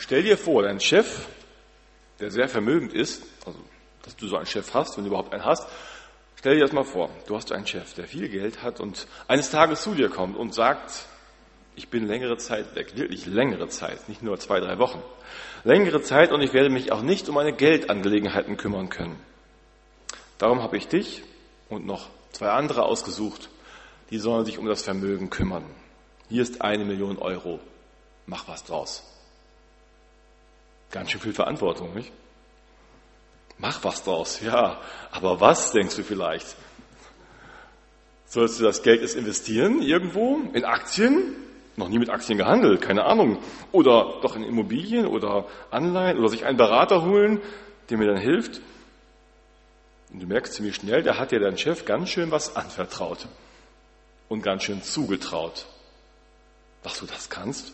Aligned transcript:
Stell 0.00 0.22
dir 0.22 0.38
vor, 0.38 0.62
dein 0.62 0.80
Chef, 0.80 1.26
der 2.20 2.30
sehr 2.30 2.48
vermögend 2.48 2.94
ist, 2.94 3.22
also 3.44 3.58
dass 4.02 4.16
du 4.16 4.28
so 4.28 4.36
einen 4.38 4.46
Chef 4.46 4.72
hast, 4.72 4.96
wenn 4.96 5.04
du 5.04 5.08
überhaupt 5.08 5.34
einen 5.34 5.44
hast, 5.44 5.68
stell 6.36 6.54
dir 6.54 6.62
das 6.62 6.72
mal 6.72 6.84
vor, 6.84 7.10
du 7.26 7.36
hast 7.36 7.52
einen 7.52 7.66
Chef, 7.66 7.92
der 7.92 8.06
viel 8.06 8.30
Geld 8.30 8.62
hat 8.62 8.80
und 8.80 9.06
eines 9.28 9.50
Tages 9.50 9.82
zu 9.82 9.94
dir 9.94 10.08
kommt 10.08 10.38
und 10.38 10.54
sagt, 10.54 11.04
ich 11.76 11.90
bin 11.90 12.08
längere 12.08 12.38
Zeit 12.38 12.74
weg, 12.74 12.96
wirklich 12.96 13.26
längere 13.26 13.68
Zeit, 13.68 14.08
nicht 14.08 14.22
nur 14.22 14.38
zwei, 14.38 14.58
drei 14.58 14.78
Wochen. 14.78 15.02
Längere 15.64 16.00
Zeit 16.00 16.32
und 16.32 16.40
ich 16.40 16.54
werde 16.54 16.70
mich 16.70 16.92
auch 16.92 17.02
nicht 17.02 17.28
um 17.28 17.34
meine 17.34 17.52
Geldangelegenheiten 17.52 18.56
kümmern 18.56 18.88
können. 18.88 19.20
Darum 20.38 20.62
habe 20.62 20.78
ich 20.78 20.88
dich 20.88 21.24
und 21.68 21.84
noch 21.84 22.08
zwei 22.32 22.48
andere 22.48 22.84
ausgesucht, 22.84 23.50
die 24.08 24.18
sollen 24.18 24.46
sich 24.46 24.56
um 24.56 24.64
das 24.64 24.80
Vermögen 24.80 25.28
kümmern. 25.28 25.66
Hier 26.30 26.40
ist 26.40 26.62
eine 26.62 26.86
Million 26.86 27.18
Euro. 27.18 27.60
Mach 28.24 28.48
was 28.48 28.64
draus. 28.64 29.09
Ganz 30.90 31.10
schön 31.10 31.20
viel 31.20 31.32
Verantwortung, 31.32 31.94
nicht? 31.94 32.12
Mach 33.58 33.84
was 33.84 34.02
draus, 34.02 34.40
ja. 34.40 34.80
Aber 35.10 35.40
was 35.40 35.72
denkst 35.72 35.96
du 35.96 36.02
vielleicht? 36.02 36.56
Sollst 38.26 38.58
du 38.58 38.64
das 38.64 38.82
Geld 38.82 39.02
jetzt 39.02 39.16
investieren 39.16 39.82
irgendwo? 39.82 40.40
In 40.52 40.64
Aktien? 40.64 41.36
Noch 41.76 41.88
nie 41.88 41.98
mit 41.98 42.10
Aktien 42.10 42.38
gehandelt, 42.38 42.80
keine 42.80 43.04
Ahnung. 43.04 43.38
Oder 43.72 44.18
doch 44.22 44.36
in 44.36 44.44
Immobilien 44.44 45.06
oder 45.06 45.46
Anleihen 45.70 46.18
oder 46.18 46.28
sich 46.28 46.44
einen 46.44 46.56
Berater 46.56 47.04
holen, 47.04 47.40
der 47.88 47.98
mir 47.98 48.06
dann 48.06 48.20
hilft. 48.20 48.60
Und 50.12 50.22
du 50.22 50.26
merkst 50.26 50.54
ziemlich 50.54 50.76
schnell, 50.76 51.02
da 51.02 51.18
hat 51.18 51.30
dir 51.30 51.40
dein 51.40 51.58
Chef 51.58 51.84
ganz 51.84 52.08
schön 52.08 52.30
was 52.30 52.56
anvertraut 52.56 53.28
und 54.28 54.42
ganz 54.42 54.64
schön 54.64 54.82
zugetraut. 54.82 55.66
Dass 56.82 56.98
du 56.98 57.06
das 57.06 57.30
kannst? 57.30 57.72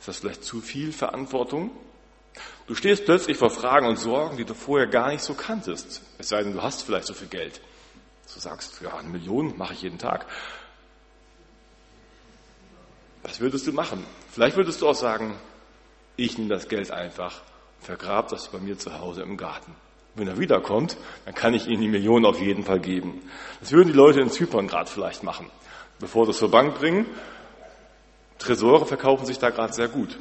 Ist 0.00 0.08
das 0.08 0.16
vielleicht 0.16 0.44
zu 0.44 0.60
viel 0.60 0.92
Verantwortung? 0.92 1.70
Du 2.66 2.74
stehst 2.74 3.04
plötzlich 3.04 3.36
vor 3.36 3.50
Fragen 3.50 3.86
und 3.86 3.98
Sorgen, 3.98 4.36
die 4.38 4.44
du 4.44 4.54
vorher 4.54 4.86
gar 4.86 5.08
nicht 5.10 5.22
so 5.22 5.34
kanntest. 5.34 6.02
Es 6.18 6.30
sei 6.30 6.42
denn, 6.42 6.54
du 6.54 6.62
hast 6.62 6.82
vielleicht 6.82 7.06
so 7.06 7.14
viel 7.14 7.28
Geld. 7.28 7.60
Du 8.32 8.40
sagst, 8.40 8.80
ja, 8.80 8.96
eine 8.96 9.08
Million 9.08 9.58
mache 9.58 9.74
ich 9.74 9.82
jeden 9.82 9.98
Tag. 9.98 10.24
Was 13.22 13.40
würdest 13.40 13.66
du 13.66 13.72
machen? 13.72 14.04
Vielleicht 14.30 14.56
würdest 14.56 14.80
du 14.80 14.88
auch 14.88 14.94
sagen, 14.94 15.34
ich 16.16 16.38
nehme 16.38 16.48
das 16.48 16.68
Geld 16.68 16.90
einfach, 16.90 17.42
vergrab 17.80 18.28
das 18.28 18.48
bei 18.48 18.58
mir 18.58 18.78
zu 18.78 18.98
Hause 18.98 19.22
im 19.22 19.36
Garten. 19.36 19.74
Wenn 20.14 20.28
er 20.28 20.38
wiederkommt, 20.38 20.96
dann 21.24 21.34
kann 21.34 21.54
ich 21.54 21.66
ihm 21.66 21.80
die 21.80 21.88
Millionen 21.88 22.24
auf 22.24 22.40
jeden 22.40 22.64
Fall 22.64 22.80
geben. 22.80 23.20
Das 23.60 23.72
würden 23.72 23.88
die 23.88 23.94
Leute 23.94 24.20
in 24.20 24.30
Zypern 24.30 24.66
gerade 24.66 24.88
vielleicht 24.88 25.22
machen. 25.22 25.50
Bevor 25.98 26.24
sie 26.24 26.30
es 26.30 26.38
zur 26.38 26.50
Bank 26.50 26.76
bringen, 26.76 27.06
Tresore 28.40 28.86
verkaufen 28.86 29.26
sich 29.26 29.38
da 29.38 29.50
gerade 29.50 29.72
sehr 29.72 29.88
gut, 29.88 30.18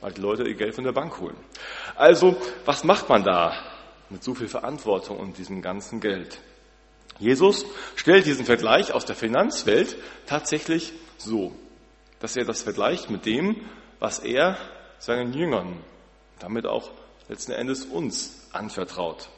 weil 0.00 0.12
die 0.12 0.20
Leute 0.20 0.42
ihr 0.48 0.54
Geld 0.54 0.74
von 0.74 0.84
der 0.84 0.92
Bank 0.92 1.20
holen. 1.20 1.36
Also, 1.94 2.36
was 2.64 2.82
macht 2.82 3.08
man 3.08 3.22
da 3.22 3.52
mit 4.08 4.24
so 4.24 4.34
viel 4.34 4.48
Verantwortung 4.48 5.18
und 5.18 5.38
diesem 5.38 5.62
ganzen 5.62 6.00
Geld? 6.00 6.40
Jesus 7.18 7.66
stellt 7.94 8.26
diesen 8.26 8.46
Vergleich 8.46 8.92
aus 8.92 9.04
der 9.04 9.16
Finanzwelt 9.16 9.96
tatsächlich 10.26 10.92
so, 11.18 11.54
dass 12.20 12.36
er 12.36 12.44
das 12.44 12.62
vergleicht 12.62 13.10
mit 13.10 13.26
dem, 13.26 13.56
was 13.98 14.20
er 14.20 14.56
seinen 14.98 15.34
Jüngern, 15.34 15.76
damit 16.38 16.66
auch 16.66 16.90
letzten 17.28 17.52
Endes 17.52 17.84
uns 17.84 18.48
anvertraut. 18.52 19.28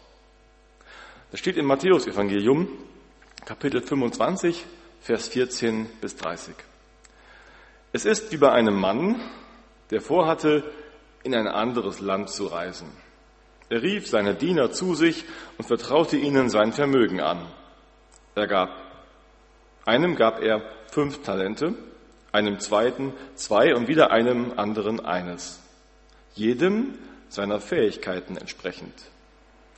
Das 1.33 1.41
steht 1.41 1.57
im 1.57 1.67
Matthäus-Evangelium, 1.67 2.69
Kapitel 3.45 3.83
25, 3.83 4.65
Vers 5.01 5.29
14 5.29 5.87
bis 6.01 6.17
30. 6.17 6.55
Es 7.93 8.05
ist 8.05 8.31
wie 8.31 8.37
bei 8.37 8.53
einem 8.53 8.79
Mann, 8.79 9.21
der 9.91 10.01
vorhatte, 10.01 10.65
in 11.23 11.35
ein 11.35 11.49
anderes 11.49 12.01
Land 12.01 12.31
zu 12.31 12.47
reisen. 12.47 12.89
Er 13.69 13.83
rief 13.83 14.09
seine 14.09 14.35
Diener 14.35 14.71
zu 14.73 14.95
sich 14.95 15.25
und 15.59 15.67
vertraute 15.67 16.17
ihnen 16.17 16.49
sein 16.49 16.73
Vermögen 16.73 17.21
an. 17.21 17.47
Er 18.35 18.47
gab, 18.47 18.71
einem 19.85 20.17
gab 20.17 20.41
er 20.41 20.63
fünf 20.91 21.23
Talente, 21.23 21.75
einem 22.33 22.59
zweiten 22.61 23.13
zwei 23.35 23.75
und 23.75 23.89
wieder 23.89 24.13
einem 24.13 24.53
anderen 24.57 25.05
eines. 25.05 25.61
Jedem 26.35 26.95
seiner 27.29 27.61
Fähigkeiten 27.61 28.37
entsprechend. 28.37 28.95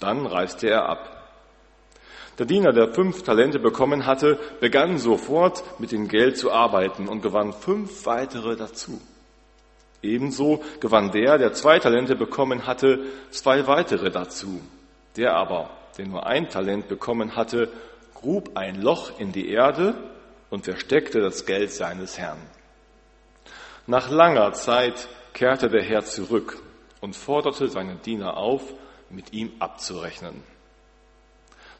Dann 0.01 0.27
reiste 0.27 0.69
er 0.69 0.89
ab. 0.89 1.22
Der 2.39 2.47
Diener, 2.47 2.73
der 2.73 2.89
fünf 2.95 3.23
Talente 3.23 3.59
bekommen 3.59 4.07
hatte, 4.07 4.39
begann 4.61 4.99
sofort 4.99 5.63
mit 5.79 5.93
dem 5.93 6.09
Geld 6.09 6.39
zu 6.39 6.51
arbeiten 6.51 7.09
und 7.09 7.23
gewann 7.23 7.53
fünf 7.53 8.07
weitere 8.07 8.57
dazu. 8.57 9.01
Ebenso 10.03 10.63
gewann 10.81 11.13
der, 11.13 11.39
der 11.39 11.53
zwei 11.53 11.79
Talente 11.79 12.17
bekommen 12.17 12.67
hatte, 12.67 13.05
zwei 13.31 13.67
weitere 13.67 14.11
dazu. 14.11 14.61
Der 15.17 15.35
aber, 15.35 15.71
der 15.99 16.07
nur 16.07 16.27
ein 16.27 16.49
Talent 16.49 16.89
bekommen 16.89 17.37
hatte, 17.37 17.69
grub 18.15 18.57
ein 18.57 18.81
Loch 18.81 19.19
in 19.19 19.33
die 19.33 19.51
Erde 19.51 19.95
und 20.51 20.65
versteckte 20.65 21.21
das 21.21 21.45
Geld 21.45 21.71
seines 21.71 22.19
Herrn. 22.19 22.41
Nach 23.87 24.11
langer 24.11 24.53
Zeit 24.53 25.09
kehrte 25.35 25.69
der 25.69 25.83
Herr 25.83 26.05
zurück 26.05 26.63
und 27.01 27.15
forderte 27.15 27.69
seine 27.69 27.97
Diener 27.97 28.37
auf, 28.37 28.63
mit 29.11 29.33
ihm 29.33 29.53
abzurechnen. 29.59 30.52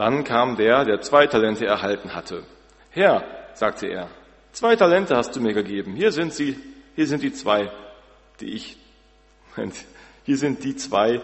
Dann 0.00 0.24
kam 0.24 0.56
der, 0.56 0.86
der 0.86 1.02
zwei 1.02 1.26
Talente 1.26 1.66
erhalten 1.66 2.14
hatte. 2.14 2.42
Herr, 2.88 3.22
sagte 3.52 3.86
er, 3.86 4.08
zwei 4.50 4.74
Talente 4.74 5.14
hast 5.14 5.36
du 5.36 5.42
mir 5.42 5.52
gegeben. 5.52 5.94
Hier 5.94 6.10
sind 6.10 6.32
sie, 6.32 6.58
hier 6.96 7.06
sind 7.06 7.22
die 7.22 7.34
zwei, 7.34 7.70
die 8.40 8.54
ich, 8.54 8.78
hier 10.24 10.38
sind 10.38 10.64
die 10.64 10.74
zwei, 10.74 11.20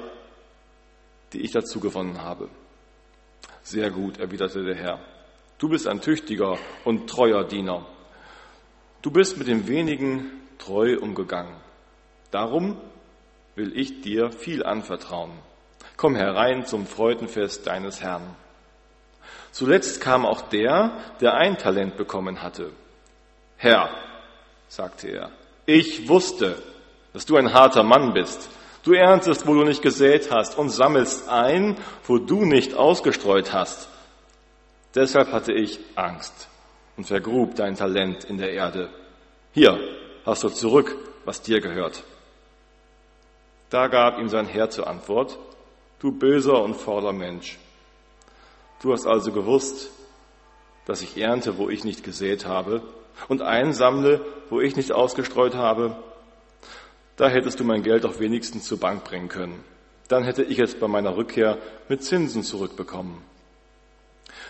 die 1.33 1.41
ich 1.41 1.53
dazu 1.53 1.81
gewonnen 1.81 2.21
habe. 2.21 2.51
Sehr 3.63 3.91
gut, 3.91 4.19
erwiderte 4.19 4.63
der 4.63 4.75
Herr. 4.75 5.01
Du 5.57 5.71
bist 5.71 5.89
ein 5.89 6.03
tüchtiger 6.03 6.59
und 6.85 7.09
treuer 7.09 7.45
Diener. 7.45 7.87
Du 9.01 9.11
bist 9.11 9.39
mit 9.39 9.49
dem 9.49 9.69
wenigen 9.69 10.33
treu 10.59 10.99
umgegangen. 11.01 11.57
Darum 12.31 12.77
will 13.55 13.73
ich 13.75 14.03
dir 14.03 14.33
viel 14.33 14.63
anvertrauen. 14.63 15.33
Komm 15.97 16.15
herein 16.15 16.67
zum 16.67 16.87
Freudenfest 16.87 17.67
deines 17.67 18.03
Herrn. 18.03 18.37
Zuletzt 19.57 20.03
kam 20.03 20.27
auch 20.27 20.43
der, 20.43 21.01
der 21.23 21.33
ein 21.33 21.57
Talent 21.57 21.97
bekommen 21.97 22.43
hatte. 22.43 22.73
Herr, 23.57 23.89
sagte 24.69 25.09
er, 25.09 25.31
ich 25.65 26.11
wusste, 26.11 26.63
dass 27.15 27.25
du 27.25 27.37
ein 27.37 27.55
harter 27.55 27.83
Mann 27.83 28.13
bist. 28.13 28.51
Du 28.83 28.93
erntest, 28.93 29.47
wo 29.47 29.55
du 29.55 29.65
nicht 29.65 29.81
gesät 29.81 30.31
hast 30.31 30.59
und 30.59 30.69
sammelst 30.69 31.31
ein, 31.31 31.79
wo 32.07 32.19
du 32.19 32.45
nicht 32.45 32.75
ausgestreut 32.75 33.55
hast. 33.55 33.89
Deshalb 34.95 35.33
hatte 35.33 35.55
ich 35.55 35.79
Angst 35.95 36.49
und 36.99 37.07
vergrub 37.07 37.55
dein 37.55 37.77
Talent 37.77 38.25
in 38.25 38.37
der 38.37 38.51
Erde. 38.53 38.91
Hier 39.55 39.81
hast 40.27 40.45
du 40.45 40.51
zurück, 40.51 40.95
was 41.25 41.41
dir 41.41 41.63
gehört. 41.63 42.05
Da 43.71 43.87
gab 43.87 44.19
ihm 44.19 44.29
sein 44.29 44.49
Herr 44.49 44.69
zur 44.69 44.87
Antwort, 44.87 45.39
du 45.99 46.13
böser 46.13 46.63
und 46.63 46.75
fauler 46.75 47.15
Mensch. 47.15 47.59
Du 48.83 48.93
hast 48.93 49.07
also 49.07 49.33
gewusst, 49.33 49.91
dass 50.87 51.03
ich 51.03 51.17
ernte, 51.17 51.59
wo 51.59 51.69
ich 51.69 51.85
nicht 51.85 52.05
gesät 52.05 52.47
habe, 52.47 52.83
und 53.29 53.43
einsammle, 53.43 54.25
wo 54.51 54.61
ich 54.61 54.77
nicht 54.77 54.93
ausgestreut 54.93 55.55
habe. 55.55 55.97
Da 57.17 57.29
hättest 57.29 57.59
du 57.59 57.65
mein 57.65 57.83
Geld 57.83 58.05
doch 58.05 58.21
wenigstens 58.21 58.65
zur 58.65 58.79
Bank 58.79 59.05
bringen 59.05 59.29
können. 59.29 59.65
Dann 60.09 60.23
hätte 60.23 60.43
ich 60.43 60.59
es 60.59 60.75
bei 60.79 60.87
meiner 60.87 61.17
Rückkehr 61.17 61.59
mit 61.89 62.05
Zinsen 62.05 62.43
zurückbekommen. 62.43 63.23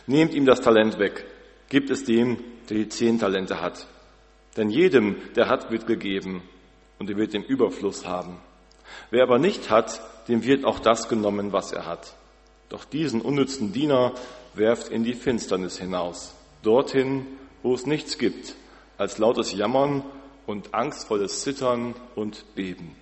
Nehmt 0.07 0.35
ihm 0.35 0.47
das 0.47 0.61
Talent 0.61 0.99
weg, 0.99 1.25
gibt 1.69 1.91
es 1.91 2.05
dem, 2.05 2.39
der 2.69 2.79
die 2.79 2.89
zehn 2.89 3.19
Talente 3.19 3.61
hat. 3.61 3.87
Denn 4.57 4.71
jedem, 4.71 5.17
der 5.35 5.49
hat, 5.49 5.71
wird 5.71 5.87
gegeben, 5.87 6.43
und 6.99 7.11
er 7.11 7.17
wird 7.17 7.35
den 7.35 7.43
Überfluss 7.43 8.07
haben. 8.07 8.39
Wer 9.11 9.23
aber 9.23 9.39
nicht 9.39 9.71
hat, 9.71 10.01
dem 10.29 10.45
wird 10.45 10.65
auch 10.65 10.79
das 10.79 11.09
genommen, 11.09 11.53
was 11.53 11.73
er 11.73 11.87
hat. 11.87 12.15
Doch 12.69 12.85
diesen 12.85 13.21
unnützen 13.21 13.73
Diener 13.73 14.13
werft 14.55 14.89
in 14.89 15.05
die 15.05 15.15
Finsternis 15.15 15.79
hinaus, 15.79 16.35
dorthin, 16.63 17.27
wo 17.63 17.75
es 17.75 17.87
nichts 17.87 18.19
gibt, 18.19 18.55
als 18.99 19.19
lautes 19.19 19.53
Jammern 19.53 20.03
und 20.47 20.75
angstvolles 20.75 21.43
Zittern 21.43 21.95
und 22.15 22.55
Beben. 22.55 22.97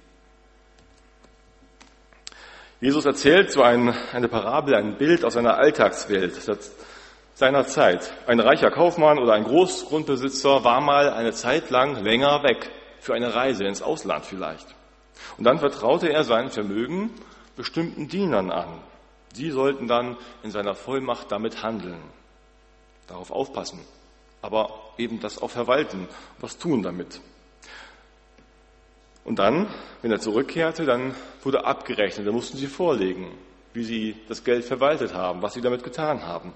Jesus 2.80 3.06
erzählt 3.06 3.50
so 3.50 3.62
ein, 3.62 3.94
eine 4.12 4.28
Parabel, 4.28 4.74
ein 4.74 4.98
Bild 4.98 5.24
aus 5.24 5.36
einer 5.36 5.56
Alltagswelt 5.56 6.34
seiner 7.34 7.66
Zeit. 7.66 8.12
Ein 8.26 8.40
reicher 8.40 8.70
Kaufmann 8.70 9.18
oder 9.18 9.32
ein 9.32 9.44
Großgrundbesitzer 9.44 10.64
war 10.64 10.80
mal 10.80 11.10
eine 11.10 11.32
Zeit 11.32 11.70
lang 11.70 12.02
länger 12.02 12.42
weg, 12.42 12.70
für 13.00 13.14
eine 13.14 13.34
Reise 13.34 13.64
ins 13.64 13.82
Ausland 13.82 14.24
vielleicht. 14.24 14.66
Und 15.38 15.44
dann 15.44 15.58
vertraute 15.58 16.10
er 16.10 16.24
sein 16.24 16.50
Vermögen 16.50 17.10
bestimmten 17.56 18.08
Dienern 18.08 18.50
an. 18.50 18.68
Sie 19.34 19.50
sollten 19.50 19.88
dann 19.88 20.16
in 20.44 20.52
seiner 20.52 20.74
Vollmacht 20.74 21.32
damit 21.32 21.62
handeln, 21.62 22.00
darauf 23.08 23.32
aufpassen, 23.32 23.80
aber 24.42 24.92
eben 24.96 25.20
das 25.20 25.42
auch 25.42 25.50
verwalten, 25.50 26.08
was 26.38 26.56
tun 26.56 26.82
damit. 26.82 27.20
Und 29.24 29.40
dann, 29.40 29.68
wenn 30.02 30.12
er 30.12 30.20
zurückkehrte, 30.20 30.84
dann 30.84 31.14
wurde 31.42 31.64
abgerechnet, 31.64 32.26
dann 32.26 32.34
mussten 32.34 32.58
sie 32.58 32.68
vorlegen, 32.68 33.32
wie 33.72 33.82
sie 33.82 34.16
das 34.28 34.44
Geld 34.44 34.64
verwaltet 34.64 35.14
haben, 35.14 35.42
was 35.42 35.54
sie 35.54 35.62
damit 35.62 35.82
getan 35.82 36.24
haben. 36.24 36.52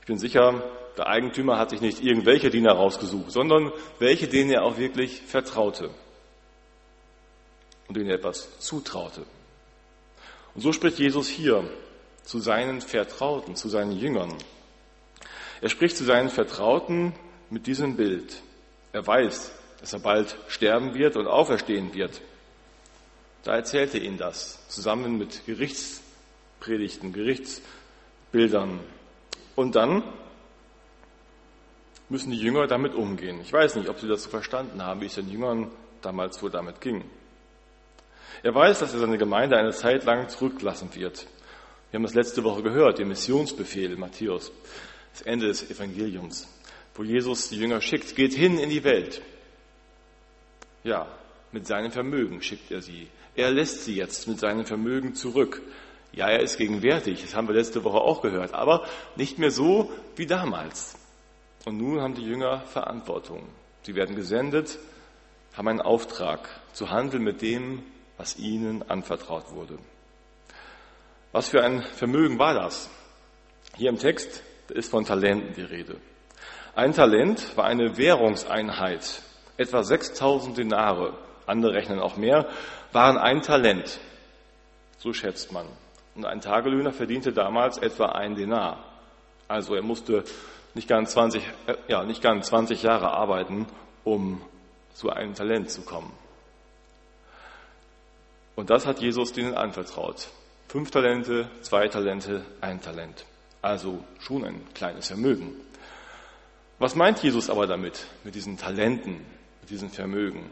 Ich 0.00 0.06
bin 0.06 0.18
sicher, 0.18 0.62
der 0.96 1.06
Eigentümer 1.06 1.56
hat 1.56 1.70
sich 1.70 1.80
nicht 1.80 2.02
irgendwelche 2.02 2.50
Diener 2.50 2.72
rausgesucht, 2.72 3.30
sondern 3.30 3.70
welche, 4.00 4.26
denen 4.26 4.50
er 4.50 4.64
auch 4.64 4.76
wirklich 4.76 5.22
vertraute 5.22 5.90
und 7.86 7.96
denen 7.96 8.08
er 8.08 8.16
etwas 8.16 8.58
zutraute. 8.58 9.22
Und 10.54 10.60
so 10.60 10.72
spricht 10.72 10.98
Jesus 10.98 11.28
hier 11.28 11.68
zu 12.22 12.40
seinen 12.40 12.80
Vertrauten, 12.80 13.56
zu 13.56 13.68
seinen 13.68 13.92
Jüngern. 13.92 14.34
Er 15.60 15.68
spricht 15.68 15.96
zu 15.96 16.04
seinen 16.04 16.30
Vertrauten 16.30 17.14
mit 17.50 17.66
diesem 17.66 17.96
Bild. 17.96 18.42
Er 18.92 19.06
weiß, 19.06 19.52
dass 19.80 19.92
er 19.92 20.00
bald 20.00 20.36
sterben 20.48 20.94
wird 20.94 21.16
und 21.16 21.26
auferstehen 21.26 21.94
wird. 21.94 22.20
Da 23.44 23.54
erzählt 23.54 23.94
er 23.94 24.02
ihnen 24.02 24.18
das, 24.18 24.66
zusammen 24.68 25.16
mit 25.18 25.46
Gerichtspredigten, 25.46 27.12
Gerichtsbildern. 27.12 28.80
Und 29.54 29.74
dann 29.74 30.02
müssen 32.08 32.30
die 32.30 32.38
Jünger 32.38 32.66
damit 32.66 32.94
umgehen. 32.94 33.40
Ich 33.40 33.52
weiß 33.52 33.76
nicht, 33.76 33.88
ob 33.88 34.00
sie 34.00 34.08
das 34.08 34.24
so 34.24 34.30
verstanden 34.30 34.82
haben, 34.82 35.00
wie 35.00 35.06
es 35.06 35.14
den 35.14 35.30
Jüngern 35.30 35.70
damals 36.02 36.42
wohl 36.42 36.50
damit 36.50 36.80
ging. 36.80 37.04
Er 38.42 38.54
weiß, 38.54 38.78
dass 38.80 38.94
er 38.94 39.00
seine 39.00 39.18
Gemeinde 39.18 39.56
eine 39.56 39.72
Zeit 39.72 40.04
lang 40.04 40.28
zurücklassen 40.28 40.94
wird. 40.94 41.26
Wir 41.90 41.98
haben 41.98 42.04
das 42.04 42.14
letzte 42.14 42.44
Woche 42.44 42.62
gehört, 42.62 42.98
den 42.98 43.08
Missionsbefehl 43.08 43.96
Matthäus, 43.96 44.52
das 45.12 45.22
Ende 45.22 45.46
des 45.46 45.70
Evangeliums, 45.70 46.48
wo 46.94 47.02
Jesus 47.02 47.48
die 47.48 47.58
Jünger 47.58 47.80
schickt, 47.80 48.14
geht 48.14 48.34
hin 48.34 48.58
in 48.58 48.70
die 48.70 48.84
Welt. 48.84 49.22
Ja, 50.84 51.06
mit 51.52 51.66
seinem 51.66 51.90
Vermögen 51.90 52.42
schickt 52.42 52.70
er 52.70 52.82
sie. 52.82 53.08
Er 53.34 53.50
lässt 53.50 53.84
sie 53.84 53.94
jetzt 53.94 54.28
mit 54.28 54.38
seinem 54.38 54.66
Vermögen 54.66 55.14
zurück. 55.14 55.62
Ja, 56.12 56.28
er 56.28 56.40
ist 56.40 56.58
gegenwärtig, 56.58 57.22
das 57.22 57.34
haben 57.34 57.48
wir 57.48 57.54
letzte 57.54 57.84
Woche 57.84 57.98
auch 57.98 58.22
gehört, 58.22 58.54
aber 58.54 58.86
nicht 59.16 59.38
mehr 59.38 59.50
so 59.50 59.90
wie 60.16 60.26
damals. 60.26 60.96
Und 61.64 61.78
nun 61.78 62.00
haben 62.00 62.14
die 62.14 62.24
Jünger 62.24 62.60
Verantwortung. 62.60 63.46
Sie 63.82 63.94
werden 63.94 64.16
gesendet, 64.16 64.78
haben 65.54 65.68
einen 65.68 65.80
Auftrag, 65.80 66.48
zu 66.72 66.90
handeln 66.90 67.22
mit 67.22 67.42
dem, 67.42 67.82
was 68.18 68.36
ihnen 68.36 68.88
anvertraut 68.90 69.52
wurde. 69.52 69.78
Was 71.32 71.48
für 71.48 71.62
ein 71.62 71.82
Vermögen 71.82 72.38
war 72.38 72.54
das? 72.54 72.90
Hier 73.76 73.88
im 73.88 73.98
Text 73.98 74.42
ist 74.68 74.90
von 74.90 75.04
Talenten 75.04 75.54
die 75.54 75.62
Rede. 75.62 75.96
Ein 76.74 76.92
Talent 76.92 77.56
war 77.56 77.64
eine 77.64 77.96
Währungseinheit 77.96 79.22
etwa 79.56 79.82
6000 79.82 80.56
Denare, 80.58 81.14
andere 81.46 81.72
rechnen 81.72 82.00
auch 82.00 82.16
mehr, 82.16 82.48
waren 82.92 83.18
ein 83.18 83.42
Talent. 83.42 83.98
So 84.98 85.12
schätzt 85.12 85.52
man. 85.52 85.66
Und 86.14 86.24
ein 86.24 86.40
Tagelöhner 86.40 86.92
verdiente 86.92 87.32
damals 87.32 87.78
etwa 87.78 88.06
ein 88.06 88.34
Denar. 88.34 88.84
Also 89.46 89.74
er 89.74 89.82
musste 89.82 90.24
nicht 90.74 90.88
ganz 90.88 91.12
20, 91.12 91.42
äh, 91.66 91.74
ja, 91.88 92.04
nicht 92.04 92.22
ganz 92.22 92.48
20 92.48 92.82
Jahre 92.82 93.10
arbeiten, 93.10 93.66
um 94.04 94.42
zu 94.94 95.10
einem 95.10 95.34
Talent 95.34 95.70
zu 95.70 95.82
kommen. 95.82 96.12
Und 98.58 98.70
das 98.70 98.86
hat 98.86 98.98
Jesus 98.98 99.32
denen 99.32 99.54
anvertraut. 99.54 100.26
Fünf 100.66 100.90
Talente, 100.90 101.48
zwei 101.60 101.86
Talente, 101.86 102.44
ein 102.60 102.80
Talent. 102.80 103.24
Also 103.62 104.02
schon 104.18 104.44
ein 104.44 104.66
kleines 104.74 105.06
Vermögen. 105.06 105.54
Was 106.80 106.96
meint 106.96 107.22
Jesus 107.22 107.50
aber 107.50 107.68
damit, 107.68 108.04
mit 108.24 108.34
diesen 108.34 108.58
Talenten? 108.58 109.24
diesen 109.70 109.90
Vermögen. 109.90 110.50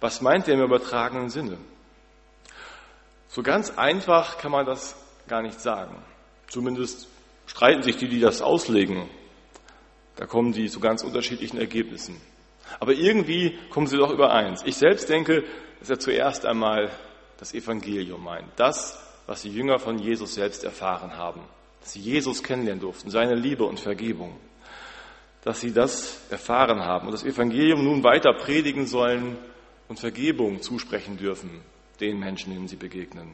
Was 0.00 0.22
meint 0.22 0.48
er 0.48 0.54
im 0.54 0.62
übertragenen 0.62 1.30
Sinne? 1.30 1.56
So 3.28 3.44
ganz 3.44 3.70
einfach 3.78 4.38
kann 4.38 4.50
man 4.50 4.66
das 4.66 4.96
gar 5.28 5.42
nicht 5.42 5.60
sagen. 5.60 6.02
Zumindest 6.48 7.06
streiten 7.46 7.82
sich 7.82 7.96
die, 7.96 8.08
die 8.08 8.18
das 8.18 8.42
auslegen. 8.42 9.08
Da 10.16 10.26
kommen 10.26 10.50
die 10.50 10.68
zu 10.68 10.80
ganz 10.80 11.04
unterschiedlichen 11.04 11.58
Ergebnissen. 11.58 12.20
Aber 12.80 12.92
irgendwie 12.92 13.56
kommen 13.70 13.86
sie 13.86 13.98
doch 13.98 14.10
übereins. 14.10 14.64
Ich 14.64 14.78
selbst 14.78 15.08
denke, 15.08 15.44
dass 15.78 15.90
er 15.90 16.00
zuerst 16.00 16.44
einmal 16.44 16.90
das 17.38 17.54
Evangelium 17.54 18.22
meint. 18.22 18.48
Das, 18.56 18.98
was 19.26 19.42
die 19.42 19.52
Jünger 19.52 19.78
von 19.78 19.98
Jesus 19.98 20.34
selbst 20.34 20.64
erfahren 20.64 21.16
haben. 21.16 21.40
Dass 21.80 21.92
sie 21.92 22.00
Jesus 22.00 22.42
kennenlernen 22.42 22.80
durften, 22.80 23.10
seine 23.10 23.34
Liebe 23.34 23.64
und 23.64 23.80
Vergebung 23.80 24.36
dass 25.46 25.60
sie 25.60 25.72
das 25.72 26.22
erfahren 26.28 26.80
haben 26.80 27.06
und 27.06 27.12
das 27.12 27.22
Evangelium 27.22 27.84
nun 27.84 28.02
weiter 28.02 28.32
predigen 28.32 28.84
sollen 28.84 29.38
und 29.86 30.00
Vergebung 30.00 30.60
zusprechen 30.60 31.18
dürfen 31.18 31.60
den 32.00 32.18
Menschen, 32.18 32.52
denen 32.52 32.66
sie 32.66 32.74
begegnen. 32.74 33.32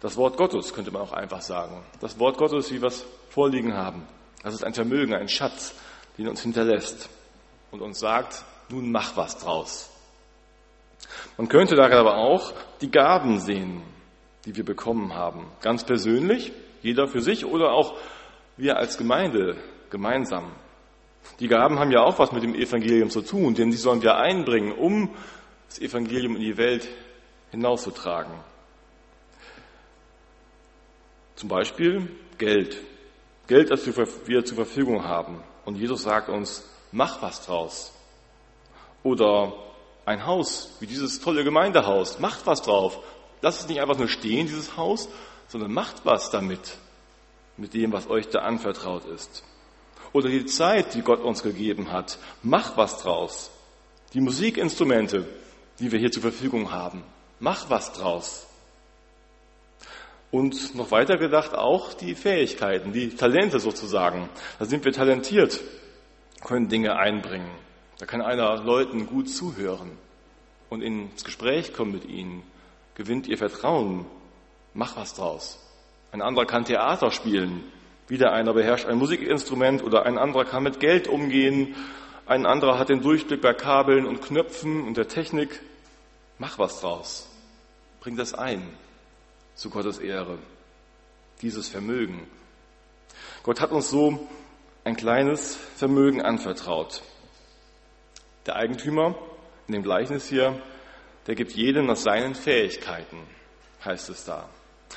Das 0.00 0.18
Wort 0.18 0.36
Gottes 0.36 0.74
könnte 0.74 0.90
man 0.90 1.00
auch 1.00 1.14
einfach 1.14 1.40
sagen. 1.40 1.82
Das 2.00 2.18
Wort 2.18 2.36
Gottes, 2.36 2.70
wie 2.70 2.82
wir 2.82 2.88
es 2.88 3.06
vorliegen 3.30 3.72
haben, 3.72 4.06
das 4.42 4.52
ist 4.52 4.62
ein 4.62 4.74
Vermögen, 4.74 5.14
ein 5.14 5.30
Schatz, 5.30 5.74
den 6.18 6.28
uns 6.28 6.42
hinterlässt 6.42 7.08
und 7.70 7.80
uns 7.80 7.98
sagt, 7.98 8.44
nun 8.68 8.92
mach 8.92 9.16
was 9.16 9.38
draus. 9.38 9.88
Man 11.36 11.48
könnte 11.48 11.76
darin 11.76 11.98
aber 11.98 12.16
auch 12.16 12.52
die 12.80 12.90
Gaben 12.90 13.40
sehen, 13.40 13.82
die 14.44 14.56
wir 14.56 14.64
bekommen 14.64 15.14
haben. 15.14 15.46
Ganz 15.60 15.84
persönlich, 15.84 16.52
jeder 16.82 17.08
für 17.08 17.20
sich 17.20 17.44
oder 17.44 17.72
auch 17.72 17.96
wir 18.56 18.76
als 18.76 18.98
Gemeinde 18.98 19.56
gemeinsam. 19.90 20.52
Die 21.40 21.48
Gaben 21.48 21.78
haben 21.78 21.90
ja 21.90 22.02
auch 22.02 22.18
was 22.18 22.32
mit 22.32 22.42
dem 22.42 22.54
Evangelium 22.54 23.10
zu 23.10 23.22
tun, 23.22 23.54
denn 23.54 23.70
sie 23.70 23.78
sollen 23.78 24.02
wir 24.02 24.16
einbringen, 24.16 24.72
um 24.72 25.14
das 25.68 25.78
Evangelium 25.78 26.36
in 26.36 26.42
die 26.42 26.56
Welt 26.56 26.88
hinauszutragen. 27.50 28.32
Zum 31.34 31.48
Beispiel 31.48 32.10
Geld. 32.38 32.80
Geld, 33.46 33.70
das 33.70 33.86
wir 33.86 34.44
zur 34.44 34.56
Verfügung 34.56 35.04
haben. 35.04 35.40
Und 35.64 35.76
Jesus 35.76 36.02
sagt 36.02 36.28
uns, 36.28 36.68
mach 36.90 37.22
was 37.22 37.46
draus. 37.46 37.94
Oder 39.02 39.52
ein 40.08 40.26
Haus, 40.26 40.76
wie 40.80 40.86
dieses 40.86 41.20
tolle 41.20 41.44
Gemeindehaus, 41.44 42.18
macht 42.18 42.46
was 42.46 42.62
drauf. 42.62 42.98
Lasst 43.42 43.60
es 43.60 43.68
nicht 43.68 43.80
einfach 43.80 43.98
nur 43.98 44.08
stehen, 44.08 44.46
dieses 44.46 44.76
Haus, 44.76 45.08
sondern 45.48 45.72
macht 45.72 46.04
was 46.04 46.30
damit, 46.30 46.76
mit 47.56 47.74
dem, 47.74 47.92
was 47.92 48.08
euch 48.08 48.28
da 48.28 48.40
anvertraut 48.40 49.04
ist. 49.04 49.44
Oder 50.12 50.30
die 50.30 50.46
Zeit, 50.46 50.94
die 50.94 51.02
Gott 51.02 51.20
uns 51.20 51.42
gegeben 51.42 51.92
hat. 51.92 52.18
Mach 52.42 52.76
was 52.76 53.02
draus. 53.02 53.50
Die 54.14 54.20
Musikinstrumente, 54.20 55.26
die 55.78 55.92
wir 55.92 55.98
hier 55.98 56.10
zur 56.10 56.22
Verfügung 56.22 56.72
haben. 56.72 57.04
Mach 57.38 57.68
was 57.68 57.92
draus. 57.92 58.46
Und 60.30 60.74
noch 60.74 60.90
weiter 60.90 61.18
gedacht 61.18 61.54
auch 61.54 61.92
die 61.94 62.14
Fähigkeiten, 62.14 62.92
die 62.92 63.10
Talente 63.10 63.60
sozusagen. 63.60 64.28
Da 64.58 64.64
sind 64.64 64.84
wir 64.84 64.92
talentiert, 64.92 65.60
können 66.42 66.68
Dinge 66.68 66.96
einbringen. 66.96 67.50
Da 67.98 68.06
kann 68.06 68.22
einer 68.22 68.62
Leuten 68.62 69.06
gut 69.06 69.28
zuhören 69.28 69.90
und 70.68 70.82
ins 70.82 71.24
Gespräch 71.24 71.72
kommen 71.72 71.92
mit 71.92 72.04
ihnen, 72.04 72.42
gewinnt 72.94 73.26
ihr 73.26 73.38
Vertrauen. 73.38 74.06
Mach 74.74 74.96
was 74.96 75.14
draus. 75.14 75.58
Ein 76.12 76.22
anderer 76.22 76.46
kann 76.46 76.64
Theater 76.64 77.10
spielen, 77.10 77.64
wieder 78.08 78.32
einer 78.32 78.54
beherrscht 78.54 78.86
ein 78.86 78.96
Musikinstrument 78.96 79.84
oder 79.84 80.06
ein 80.06 80.16
anderer 80.16 80.46
kann 80.46 80.62
mit 80.62 80.80
Geld 80.80 81.08
umgehen. 81.08 81.76
Ein 82.24 82.46
anderer 82.46 82.78
hat 82.78 82.88
den 82.88 83.02
Durchblick 83.02 83.42
bei 83.42 83.52
Kabeln 83.52 84.06
und 84.06 84.22
Knöpfen 84.22 84.82
und 84.82 84.96
der 84.96 85.08
Technik. 85.08 85.60
Mach 86.38 86.58
was 86.58 86.80
draus. 86.80 87.28
Bring 88.00 88.16
das 88.16 88.32
ein 88.32 88.62
zu 89.54 89.68
Gottes 89.68 89.98
Ehre. 89.98 90.38
Dieses 91.42 91.68
Vermögen. 91.68 92.26
Gott 93.42 93.60
hat 93.60 93.72
uns 93.72 93.90
so 93.90 94.26
ein 94.84 94.96
kleines 94.96 95.56
Vermögen 95.76 96.22
anvertraut. 96.22 97.02
Der 98.48 98.56
Eigentümer 98.56 99.14
in 99.66 99.74
dem 99.74 99.82
Gleichnis 99.82 100.26
hier, 100.26 100.58
der 101.26 101.34
gibt 101.34 101.52
jedem 101.52 101.84
nach 101.84 101.96
seinen 101.96 102.34
Fähigkeiten, 102.34 103.18
heißt 103.84 104.08
es 104.08 104.24
da. 104.24 104.48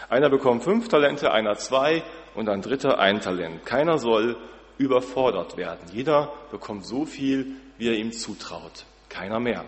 Einer 0.08 0.30
bekommt 0.30 0.64
fünf 0.64 0.88
Talente, 0.88 1.34
einer 1.34 1.58
zwei 1.58 2.02
und 2.34 2.48
ein 2.48 2.62
dritter 2.62 2.98
ein 2.98 3.20
Talent. 3.20 3.66
Keiner 3.66 3.98
soll 3.98 4.38
überfordert 4.78 5.58
werden. 5.58 5.82
Jeder 5.92 6.32
bekommt 6.50 6.86
so 6.86 7.06
viel, 7.06 7.58
wie 7.78 7.90
er 7.90 7.98
ihm 7.98 8.14
zutraut. 8.14 8.86
Keiner 9.10 9.42
mehr. 9.42 9.66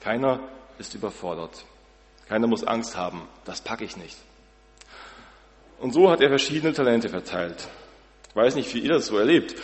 Keiner 0.00 0.40
ist 0.76 0.94
überfordert. 0.94 1.64
Keiner 2.28 2.46
muss 2.46 2.62
Angst 2.62 2.94
haben. 2.94 3.22
Das 3.46 3.62
packe 3.62 3.86
ich 3.86 3.96
nicht. 3.96 4.18
Und 5.80 5.94
so 5.94 6.10
hat 6.10 6.20
er 6.20 6.28
verschiedene 6.28 6.74
Talente 6.74 7.08
verteilt. 7.08 7.68
Ich 8.28 8.36
weiß 8.36 8.54
nicht, 8.54 8.74
wie 8.74 8.80
ihr 8.80 8.92
das 8.92 9.06
so 9.06 9.16
erlebt. 9.16 9.54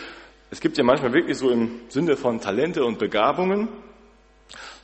Es 0.50 0.60
gibt 0.60 0.76
ja 0.76 0.84
manchmal 0.84 1.12
wirklich 1.12 1.38
so 1.38 1.50
im 1.50 1.82
Sinne 1.88 2.16
von 2.16 2.40
Talente 2.40 2.84
und 2.84 2.98
Begabungen 2.98 3.68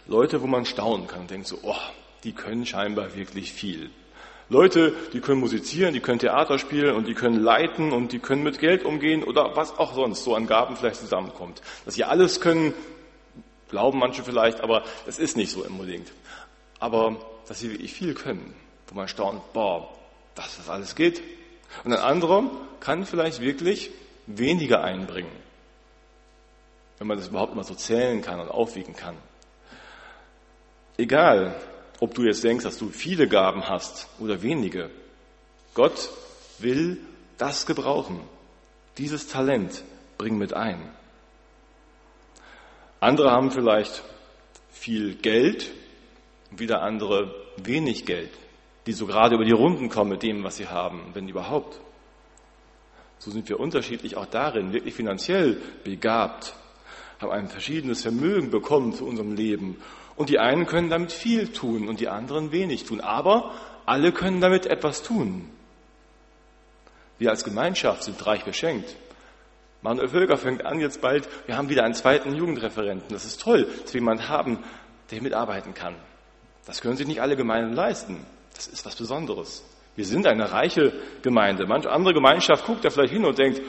Leute, 0.07 0.41
wo 0.41 0.47
man 0.47 0.65
staunen 0.65 1.09
kann 1.09 1.23
und 1.23 1.31
denkt 1.31 1.49
so, 1.49 1.59
oh, 1.63 1.75
die 2.23 2.33
können 2.33 2.65
scheinbar 2.65 3.17
wirklich 3.17 3.53
viel. 3.53 3.91
Leute, 4.49 4.95
die 5.13 5.21
können 5.21 5.41
musizieren, 5.41 5.93
die 5.93 6.01
können 6.01 6.21
Theater 6.21 6.61
spielen 6.61 6.95
und 6.95 7.09
die 7.09 7.15
können 7.15 7.43
leiten 7.43 7.93
und 7.93 8.13
die 8.13 8.21
können 8.21 8.45
mit 8.45 8.61
Geld 8.61 8.85
umgehen 8.85 9.25
oder 9.25 9.57
was 9.57 9.77
auch 9.77 9.95
sonst 9.95 10.23
so 10.23 10.37
an 10.37 10.47
Gaben 10.47 10.77
vielleicht 10.77 11.01
zusammenkommt. 11.01 11.61
Dass 11.85 11.95
sie 11.95 12.05
alles 12.05 12.41
können, 12.41 12.73
glauben 13.69 13.99
manche 13.99 14.23
vielleicht, 14.23 14.61
aber 14.61 14.85
es 15.09 15.19
ist 15.19 15.37
nicht 15.37 15.51
so 15.51 15.65
unbedingt. 15.65 16.13
Aber 16.79 17.17
dass 17.49 17.59
sie 17.59 17.73
wirklich 17.73 17.93
viel 17.93 18.15
können, 18.15 18.55
wo 18.87 18.95
man 18.95 19.09
staunt, 19.09 19.53
boah, 19.53 19.93
dass 20.37 20.57
das 20.59 20.69
alles 20.69 20.95
geht. 20.95 21.21
Und 21.83 21.93
ein 21.93 21.99
anderer 21.99 22.45
kann 22.79 23.05
vielleicht 23.05 23.41
wirklich 23.41 23.91
weniger 24.29 24.85
einbringen, 24.85 25.31
wenn 26.99 27.07
man 27.07 27.19
das 27.19 27.29
überhaupt 27.29 27.55
mal 27.55 27.65
so 27.65 27.75
zählen 27.75 28.23
kann 28.23 28.41
und 28.41 28.49
aufwiegen 28.49 28.95
kann. 28.95 29.17
Egal, 30.97 31.55
ob 32.01 32.15
du 32.15 32.23
jetzt 32.23 32.45
denkst, 32.45 32.65
dass 32.65 32.79
du 32.79 32.91
viele 32.91 33.29
Gaben 33.29 33.69
hast 33.69 34.09
oder 34.19 34.43
wenige. 34.43 34.91
Gott 35.75 36.11
will 36.59 36.99
das 37.39 37.67
gebrauchen. 37.67 38.21
Dieses 38.99 39.29
Talent 39.29 39.85
bring 40.17 40.39
mit 40.39 40.55
ein. 40.55 40.91
Andere 43.01 43.31
haben 43.31 43.51
vielleicht 43.51 44.03
viel 44.71 45.15
Geld, 45.17 45.71
wieder 46.51 46.83
andere 46.83 47.35
wenig 47.59 48.07
Geld, 48.07 48.31
die 48.87 48.93
so 48.93 49.07
gerade 49.07 49.35
über 49.35 49.45
die 49.45 49.53
Runden 49.53 49.89
kommen 49.89 50.11
mit 50.11 50.23
dem, 50.23 50.45
was 50.45 50.57
sie 50.57 50.69
haben, 50.69 51.11
wenn 51.13 51.29
überhaupt. 51.29 51.81
So 53.19 53.31
sind 53.31 53.49
wir 53.49 53.61
unterschiedlich 53.61 54.17
auch 54.17 54.27
darin, 54.27 54.73
wirklich 54.73 54.95
finanziell 54.95 55.61
begabt, 55.85 56.55
haben 57.21 57.31
ein 57.31 57.49
verschiedenes 57.49 58.03
Vermögen 58.03 58.51
bekommen 58.51 58.93
zu 58.93 59.07
unserem 59.07 59.35
Leben 59.35 59.77
und 60.17 60.29
die 60.29 60.39
einen 60.39 60.67
können 60.67 60.91
damit 60.91 61.13
viel 61.13 61.49
tun 61.49 61.89
und 61.89 62.01
die 62.01 62.09
anderen 62.09 62.53
wenig 62.53 62.85
tun. 62.85 63.01
Aber 63.01 63.53
alle 63.85 64.13
können 64.13 64.41
damit 64.41 64.67
etwas 64.67 65.03
tun. 65.03 65.51
Wir 67.19 67.31
als 67.31 67.45
Gemeinschaft 67.45 68.03
sind 68.03 68.25
reich 68.27 68.45
beschenkt. 68.45 68.95
Manuel 69.83 70.09
Völker 70.09 70.37
fängt 70.37 70.65
an 70.65 70.81
jetzt 70.81 71.01
bald, 71.01 71.29
wir 71.47 71.57
haben 71.57 71.69
wieder 71.69 71.85
einen 71.85 71.95
zweiten 71.95 72.35
Jugendreferenten. 72.35 73.11
Das 73.11 73.25
ist 73.25 73.41
toll, 73.41 73.69
dass 73.83 73.95
wir 73.95 74.01
jemanden 74.01 74.29
haben, 74.29 74.59
der 75.11 75.23
mitarbeiten 75.23 75.75
kann. 75.75 75.95
Das 76.67 76.81
können 76.81 76.97
sich 76.97 77.07
nicht 77.07 77.21
alle 77.21 77.37
Gemeinden 77.37 77.75
leisten. 77.75 78.27
Das 78.55 78.67
ist 78.67 78.85
was 78.85 78.97
Besonderes. 78.97 79.65
Wir 79.95 80.05
sind 80.05 80.27
eine 80.27 80.51
reiche 80.51 80.93
Gemeinde. 81.23 81.67
Manche 81.67 81.91
andere 81.91 82.13
Gemeinschaft 82.13 82.67
guckt 82.67 82.85
da 82.85 82.91
vielleicht 82.91 83.13
hin 83.13 83.25
und 83.25 83.39
denkt, 83.39 83.63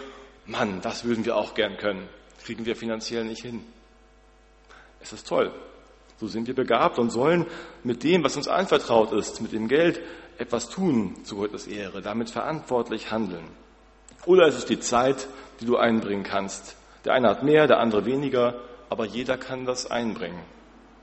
Mann, 0.46 0.82
das 0.82 1.06
würden 1.06 1.26
wir 1.26 1.36
auch 1.36 1.54
gern 1.54 1.78
können. 1.78 2.10
Kriegen 2.48 2.66
wir 2.66 2.78
finanziell 2.78 3.26
nicht 3.26 3.42
hin. 3.42 3.62
Es 5.02 5.12
ist 5.12 5.28
toll. 5.28 5.52
So 6.16 6.28
sind 6.28 6.48
wir 6.48 6.56
begabt 6.56 6.98
und 6.98 7.10
sollen 7.10 7.46
mit 7.84 8.06
dem, 8.06 8.24
was 8.24 8.38
uns 8.38 8.48
anvertraut 8.48 9.12
ist, 9.12 9.42
mit 9.42 9.52
dem 9.52 9.68
Geld 9.68 10.00
etwas 10.38 10.70
tun 10.70 11.26
zu 11.26 11.36
Gottes 11.36 11.68
Ehre, 11.68 12.02
damit 12.02 12.30
verantwortlich 12.30 13.12
handeln. 13.12 13.50
Oder 14.26 14.48
ist 14.48 14.56
es 14.56 14.66
die 14.66 14.80
Zeit, 14.80 15.28
die 15.60 15.66
du 15.66 15.76
einbringen 15.76 16.24
kannst. 16.24 16.78
Der 17.04 17.16
eine 17.16 17.28
hat 17.28 17.44
mehr, 17.44 17.68
der 17.68 17.82
andere 17.82 18.06
weniger, 18.06 18.62
aber 18.90 19.04
jeder 19.04 19.38
kann 19.38 19.66
das 19.66 19.92
einbringen. 19.92 20.40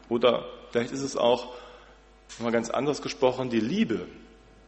Oder 0.09 0.47
vielleicht 0.71 0.93
ist 0.93 1.03
es 1.03 1.15
auch, 1.15 1.53
mal 2.39 2.53
ganz 2.53 2.71
anders 2.71 3.03
gesprochen, 3.03 3.51
die 3.51 3.61
Liebe. 3.61 4.07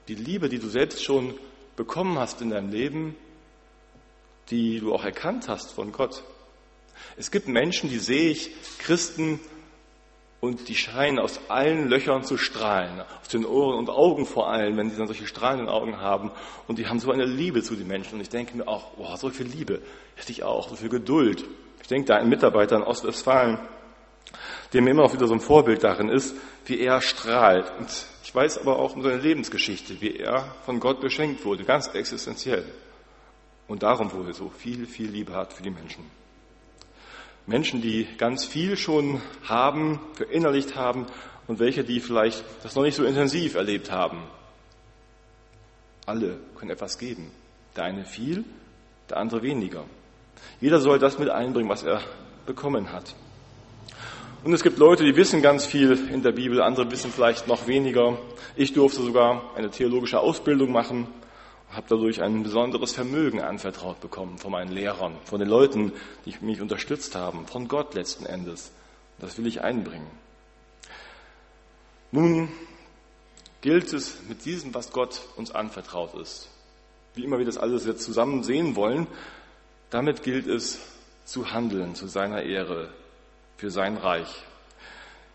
Die 0.08 0.14
Liebe, 0.14 0.50
die 0.50 0.58
du 0.58 0.68
selbst 0.68 1.02
schon 1.02 1.38
bekommen 1.74 2.18
hast 2.18 2.42
in 2.42 2.50
deinem 2.50 2.68
Leben, 2.68 3.16
die 4.50 4.78
du 4.78 4.92
auch 4.92 5.04
erkannt 5.06 5.48
hast 5.48 5.72
von 5.72 5.90
Gott. 5.90 6.22
Es 7.16 7.30
gibt 7.30 7.48
Menschen, 7.48 7.90
die 7.90 7.98
sehe 7.98 8.30
ich, 8.30 8.50
Christen, 8.78 9.40
und 10.40 10.68
die 10.68 10.74
scheinen 10.74 11.18
aus 11.18 11.40
allen 11.48 11.88
Löchern 11.88 12.22
zu 12.22 12.36
strahlen, 12.36 13.02
aus 13.20 13.28
den 13.28 13.44
Ohren 13.44 13.78
und 13.78 13.88
Augen 13.88 14.26
vor 14.26 14.48
allem, 14.48 14.76
wenn 14.76 14.90
sie 14.90 14.96
dann 14.96 15.06
solche 15.06 15.26
strahlenden 15.26 15.68
Augen 15.68 15.98
haben. 16.00 16.30
Und 16.68 16.78
die 16.78 16.86
haben 16.86 17.00
so 17.00 17.10
eine 17.10 17.24
Liebe 17.24 17.62
zu 17.62 17.74
den 17.74 17.86
Menschen. 17.86 18.14
Und 18.14 18.20
ich 18.20 18.28
denke 18.28 18.56
mir 18.56 18.68
auch, 18.68 18.90
boah, 18.94 19.16
so 19.16 19.30
viel 19.30 19.46
Liebe 19.46 19.80
hätte 20.14 20.32
ich 20.32 20.44
auch, 20.44 20.68
so 20.68 20.76
viel 20.76 20.88
Geduld. 20.88 21.44
Ich 21.82 21.88
denke 21.88 22.06
da 22.06 22.14
an 22.14 22.22
einen 22.22 22.30
Mitarbeiter 22.30 22.76
in 22.76 22.82
Ostwestfalen, 22.82 23.58
der 24.72 24.82
mir 24.82 24.90
immer 24.90 25.04
auch 25.04 25.14
wieder 25.14 25.26
so 25.26 25.34
ein 25.34 25.40
Vorbild 25.40 25.82
darin 25.82 26.10
ist, 26.10 26.36
wie 26.66 26.80
er 26.80 27.00
strahlt. 27.00 27.72
Und 27.78 27.88
ich 28.22 28.34
weiß 28.34 28.58
aber 28.58 28.78
auch 28.78 28.94
um 28.94 29.02
seine 29.02 29.18
Lebensgeschichte, 29.18 30.00
wie 30.00 30.16
er 30.16 30.54
von 30.64 30.80
Gott 30.80 31.00
beschenkt 31.00 31.44
wurde, 31.44 31.64
ganz 31.64 31.88
existenziell. 31.88 32.64
Und 33.68 33.82
darum 33.82 34.12
wurde 34.12 34.32
so 34.32 34.50
viel, 34.50 34.86
viel 34.86 35.08
Liebe 35.08 35.34
hat 35.34 35.52
für 35.52 35.62
die 35.62 35.70
Menschen. 35.70 36.04
Menschen, 37.46 37.80
die 37.80 38.08
ganz 38.18 38.44
viel 38.44 38.76
schon 38.76 39.22
haben, 39.44 40.00
verinnerlicht 40.14 40.74
haben 40.74 41.06
und 41.46 41.60
welche, 41.60 41.84
die 41.84 42.00
vielleicht 42.00 42.44
das 42.62 42.74
noch 42.74 42.82
nicht 42.82 42.96
so 42.96 43.04
intensiv 43.04 43.54
erlebt 43.54 43.90
haben. 43.92 44.24
Alle 46.06 46.38
können 46.56 46.72
etwas 46.72 46.98
geben. 46.98 47.30
Der 47.76 47.84
eine 47.84 48.04
viel, 48.04 48.44
der 49.08 49.18
andere 49.18 49.42
weniger. 49.42 49.84
Jeder 50.60 50.80
soll 50.80 50.98
das 50.98 51.18
mit 51.18 51.28
einbringen, 51.28 51.68
was 51.68 51.84
er 51.84 52.00
bekommen 52.46 52.92
hat. 52.92 53.14
Und 54.42 54.52
es 54.52 54.62
gibt 54.62 54.78
Leute, 54.78 55.04
die 55.04 55.16
wissen 55.16 55.42
ganz 55.42 55.66
viel 55.66 55.92
in 56.12 56.22
der 56.22 56.32
Bibel, 56.32 56.60
andere 56.62 56.90
wissen 56.90 57.10
vielleicht 57.10 57.48
noch 57.48 57.66
weniger. 57.66 58.18
Ich 58.54 58.72
durfte 58.72 59.02
sogar 59.02 59.56
eine 59.56 59.70
theologische 59.70 60.20
Ausbildung 60.20 60.72
machen 60.72 61.08
habe 61.70 61.86
dadurch 61.88 62.22
ein 62.22 62.42
besonderes 62.42 62.92
Vermögen 62.92 63.40
anvertraut 63.40 64.00
bekommen 64.00 64.38
von 64.38 64.52
meinen 64.52 64.72
Lehrern, 64.72 65.16
von 65.24 65.40
den 65.40 65.48
Leuten, 65.48 65.92
die 66.24 66.34
mich 66.40 66.60
unterstützt 66.60 67.14
haben, 67.14 67.46
von 67.46 67.68
Gott 67.68 67.94
letzten 67.94 68.26
Endes. 68.26 68.72
Das 69.18 69.36
will 69.38 69.46
ich 69.46 69.62
einbringen. 69.62 70.10
Nun 72.12 72.48
gilt 73.60 73.92
es 73.92 74.22
mit 74.28 74.44
diesem, 74.44 74.74
was 74.74 74.92
Gott 74.92 75.20
uns 75.36 75.50
anvertraut 75.50 76.14
ist, 76.14 76.48
wie 77.14 77.24
immer 77.24 77.38
wir 77.38 77.46
das 77.46 77.58
alles 77.58 77.84
jetzt 77.84 78.04
zusammen 78.04 78.42
sehen 78.42 78.76
wollen, 78.76 79.06
damit 79.90 80.22
gilt 80.22 80.46
es 80.46 80.78
zu 81.24 81.52
handeln 81.52 81.94
zu 81.94 82.06
seiner 82.06 82.42
Ehre, 82.42 82.90
für 83.56 83.70
sein 83.70 83.96
Reich. 83.96 84.44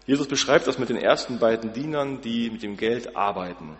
Jesus 0.06 0.28
beschreibt 0.28 0.68
das 0.68 0.80
mit 0.80 0.90
den 0.90 0.98
ersten 0.98 1.40
beiden 1.40 1.74
Dienern, 1.74 2.22
die 2.22 2.50
mit 2.50 2.64
dem 2.64 2.78
Geld 2.78 3.16
arbeiten. 3.16 3.78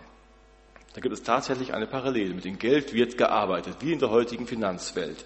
Da 0.94 1.00
gibt 1.00 1.14
es 1.14 1.22
tatsächlich 1.22 1.72
eine 1.72 1.86
Parallele. 1.86 2.34
Mit 2.34 2.44
dem 2.44 2.58
Geld 2.58 2.92
wird 2.92 3.16
gearbeitet, 3.16 3.76
wie 3.80 3.92
in 3.92 3.98
der 3.98 4.10
heutigen 4.10 4.46
Finanzwelt, 4.46 5.24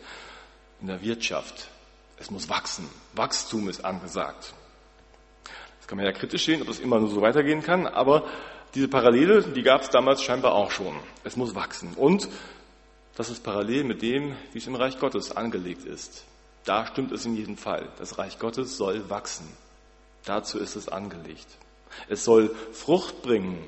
in 0.81 0.87
der 0.87 1.03
Wirtschaft. 1.03 1.69
Es 2.19 2.31
muss 2.31 2.49
wachsen. 2.49 2.89
Wachstum 3.15 3.69
ist 3.69 3.85
angesagt. 3.85 4.55
Das 5.79 5.87
kann 5.87 5.99
man 5.99 6.07
ja 6.07 6.13
kritisch 6.13 6.45
sehen, 6.45 6.63
ob 6.63 6.69
das 6.69 6.81
immer 6.81 6.99
nur 6.99 7.11
so 7.11 7.21
weitergehen 7.21 7.63
kann, 7.63 7.87
aber 7.87 8.25
diese 8.75 8.89
Parallele, 8.89 9.43
die 9.43 9.63
gab 9.63 9.83
es 9.83 9.91
damals 9.91 10.23
scheinbar 10.23 10.53
auch 10.53 10.71
schon. 10.71 10.95
Es 11.25 11.37
muss 11.37 11.55
wachsen. 11.55 11.95
Und 11.95 12.29
das 13.17 13.31
ist 13.31 13.43
parallel 13.43 13.85
mit 13.85 14.03
dem, 14.03 14.35
wie 14.53 14.59
es 14.59 14.67
im 14.67 14.75
Reich 14.75 14.99
Gottes 14.99 15.37
angelegt 15.37 15.85
ist. 15.85 16.25
Da 16.65 16.87
stimmt 16.87 17.13
es 17.13 17.25
in 17.25 17.37
jedem 17.37 17.57
Fall. 17.57 17.89
Das 17.99 18.19
Reich 18.19 18.39
Gottes 18.39 18.77
soll 18.77 19.09
wachsen. 19.09 19.49
Dazu 20.25 20.59
ist 20.59 20.77
es 20.77 20.89
angelegt. 20.89 21.47
Es 22.09 22.25
soll 22.25 22.55
Frucht 22.73 23.23
bringen, 23.23 23.65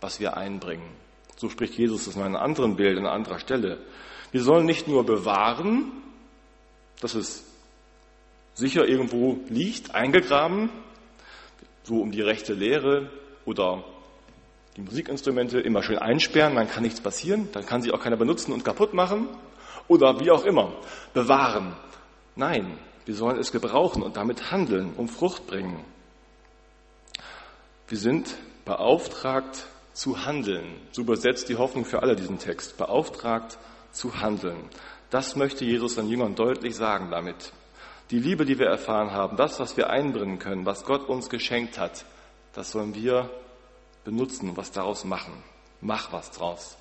was 0.00 0.20
wir 0.20 0.36
einbringen. 0.36 1.01
So 1.42 1.48
spricht 1.48 1.74
Jesus 1.74 2.04
das 2.04 2.14
in 2.14 2.22
einem 2.22 2.36
anderen 2.36 2.76
Bild, 2.76 2.96
an 2.96 3.04
anderer 3.04 3.40
Stelle. 3.40 3.78
Wir 4.30 4.42
sollen 4.44 4.64
nicht 4.64 4.86
nur 4.86 5.04
bewahren, 5.04 5.90
dass 7.00 7.16
es 7.16 7.44
sicher 8.54 8.86
irgendwo 8.86 9.40
liegt, 9.48 9.92
eingegraben, 9.92 10.70
so 11.82 12.00
um 12.00 12.12
die 12.12 12.20
rechte 12.20 12.52
Lehre 12.54 13.10
oder 13.44 13.82
die 14.76 14.82
Musikinstrumente 14.82 15.58
immer 15.58 15.82
schön 15.82 15.98
einsperren, 15.98 16.54
dann 16.54 16.68
kann 16.68 16.84
nichts 16.84 17.00
passieren, 17.00 17.48
dann 17.50 17.66
kann 17.66 17.82
sie 17.82 17.90
auch 17.90 18.00
keiner 18.00 18.16
benutzen 18.16 18.52
und 18.52 18.64
kaputt 18.64 18.94
machen 18.94 19.26
oder 19.88 20.20
wie 20.20 20.30
auch 20.30 20.44
immer, 20.44 20.72
bewahren. 21.12 21.74
Nein, 22.36 22.78
wir 23.04 23.16
sollen 23.16 23.40
es 23.40 23.50
gebrauchen 23.50 24.04
und 24.04 24.16
damit 24.16 24.52
handeln, 24.52 24.92
um 24.96 25.08
Frucht 25.08 25.48
bringen. 25.48 25.84
Wir 27.88 27.98
sind 27.98 28.32
beauftragt, 28.64 29.66
zu 29.92 30.24
handeln. 30.24 30.64
So 30.92 31.02
übersetzt 31.02 31.48
die 31.48 31.56
Hoffnung 31.56 31.84
für 31.84 32.02
alle 32.02 32.16
diesen 32.16 32.38
Text. 32.38 32.76
Beauftragt 32.76 33.58
zu 33.92 34.20
handeln. 34.20 34.68
Das 35.10 35.36
möchte 35.36 35.64
Jesus 35.64 35.94
seinen 35.94 36.08
Jüngern 36.08 36.34
deutlich 36.34 36.74
sagen 36.74 37.10
damit. 37.10 37.52
Die 38.10 38.18
Liebe, 38.18 38.44
die 38.44 38.58
wir 38.58 38.66
erfahren 38.66 39.12
haben, 39.12 39.36
das, 39.36 39.60
was 39.60 39.76
wir 39.76 39.90
einbringen 39.90 40.38
können, 40.38 40.66
was 40.66 40.84
Gott 40.84 41.08
uns 41.08 41.28
geschenkt 41.30 41.78
hat, 41.78 42.04
das 42.54 42.72
sollen 42.72 42.94
wir 42.94 43.30
benutzen 44.04 44.50
und 44.50 44.56
was 44.56 44.72
daraus 44.72 45.04
machen. 45.04 45.32
Mach 45.80 46.12
was 46.12 46.30
draus. 46.30 46.76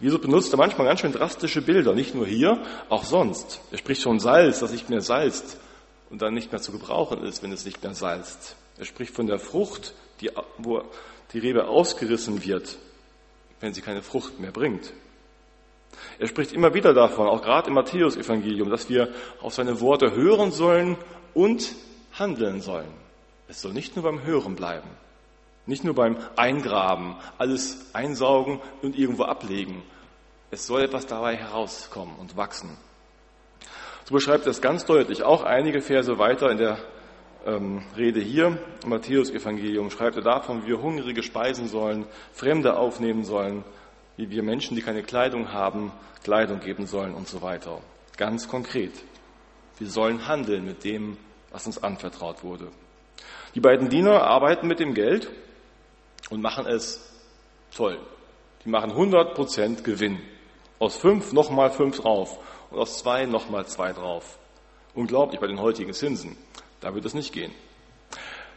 Jesus 0.00 0.20
benutzt 0.20 0.52
da 0.52 0.56
manchmal 0.56 0.86
ganz 0.86 1.00
schön 1.00 1.12
drastische 1.12 1.62
Bilder, 1.62 1.94
nicht 1.94 2.14
nur 2.14 2.26
hier, 2.26 2.62
auch 2.88 3.04
sonst. 3.04 3.60
Er 3.70 3.78
spricht 3.78 4.02
von 4.02 4.20
Salz, 4.20 4.60
das 4.60 4.72
nicht 4.72 4.90
mehr 4.90 5.00
salzt 5.00 5.58
und 6.10 6.22
dann 6.22 6.34
nicht 6.34 6.52
mehr 6.52 6.60
zu 6.60 6.72
gebrauchen 6.72 7.22
ist, 7.22 7.42
wenn 7.42 7.52
es 7.52 7.64
nicht 7.64 7.82
mehr 7.82 7.94
salzt. 7.94 8.56
Er 8.78 8.84
spricht 8.84 9.14
von 9.14 9.26
der 9.26 9.38
Frucht, 9.38 9.94
die, 10.20 10.30
wo 10.58 10.82
die 11.32 11.38
Rebe 11.38 11.66
ausgerissen 11.66 12.44
wird, 12.44 12.78
wenn 13.60 13.72
sie 13.72 13.82
keine 13.82 14.02
Frucht 14.02 14.38
mehr 14.38 14.52
bringt. 14.52 14.92
Er 16.18 16.26
spricht 16.26 16.52
immer 16.52 16.74
wieder 16.74 16.92
davon, 16.92 17.28
auch 17.28 17.42
gerade 17.42 17.68
im 17.68 17.74
Matthäus-Evangelium, 17.74 18.70
dass 18.70 18.88
wir 18.88 19.12
auf 19.40 19.54
seine 19.54 19.80
Worte 19.80 20.14
hören 20.14 20.50
sollen 20.50 20.96
und 21.34 21.74
handeln 22.12 22.60
sollen. 22.60 22.92
Es 23.48 23.60
soll 23.60 23.72
nicht 23.72 23.94
nur 23.96 24.04
beim 24.04 24.24
Hören 24.24 24.56
bleiben, 24.56 24.88
nicht 25.66 25.84
nur 25.84 25.94
beim 25.94 26.16
Eingraben, 26.36 27.16
alles 27.38 27.90
einsaugen 27.92 28.60
und 28.82 28.98
irgendwo 28.98 29.24
ablegen. 29.24 29.82
Es 30.50 30.66
soll 30.66 30.82
etwas 30.82 31.06
dabei 31.06 31.36
herauskommen 31.36 32.16
und 32.16 32.36
wachsen. 32.36 32.76
So 34.04 34.14
beschreibt 34.14 34.46
er 34.46 34.50
es 34.50 34.60
ganz 34.60 34.84
deutlich. 34.84 35.22
Auch 35.22 35.42
einige 35.42 35.80
Verse 35.80 36.18
weiter 36.18 36.50
in 36.50 36.58
der 36.58 36.78
ähm, 37.44 37.82
Rede 37.96 38.20
hier 38.20 38.58
im 38.82 38.90
Matthäus-Evangelium 38.90 39.90
schreibt 39.90 40.16
er 40.16 40.22
davon, 40.22 40.62
wie 40.62 40.68
wir 40.68 40.82
Hungrige 40.82 41.22
speisen 41.22 41.68
sollen, 41.68 42.06
Fremde 42.32 42.76
aufnehmen 42.76 43.24
sollen, 43.24 43.64
wie 44.16 44.30
wir 44.30 44.42
Menschen, 44.42 44.76
die 44.76 44.82
keine 44.82 45.02
Kleidung 45.02 45.52
haben, 45.52 45.92
Kleidung 46.22 46.60
geben 46.60 46.86
sollen 46.86 47.14
und 47.14 47.28
so 47.28 47.42
weiter. 47.42 47.80
Ganz 48.16 48.48
konkret. 48.48 48.92
Wir 49.78 49.88
sollen 49.88 50.26
handeln 50.28 50.64
mit 50.64 50.84
dem, 50.84 51.16
was 51.50 51.66
uns 51.66 51.82
anvertraut 51.82 52.42
wurde. 52.44 52.68
Die 53.54 53.60
beiden 53.60 53.88
Diener 53.88 54.22
arbeiten 54.22 54.66
mit 54.66 54.80
dem 54.80 54.94
Geld 54.94 55.30
und 56.30 56.40
machen 56.40 56.66
es 56.66 57.12
toll. 57.74 57.98
Die 58.64 58.68
machen 58.68 58.92
100% 58.92 59.82
Gewinn. 59.82 60.20
Aus 60.78 60.96
fünf 60.96 61.32
nochmal 61.32 61.70
fünf 61.70 62.00
drauf 62.00 62.38
und 62.70 62.78
aus 62.78 62.98
zwei 62.98 63.26
nochmal 63.26 63.66
zwei 63.66 63.92
drauf. 63.92 64.38
Unglaublich 64.94 65.40
bei 65.40 65.46
den 65.46 65.60
heutigen 65.60 65.92
Zinsen. 65.92 66.36
Da 66.84 66.94
wird 66.94 67.06
es 67.06 67.14
nicht 67.14 67.32
gehen. 67.32 67.50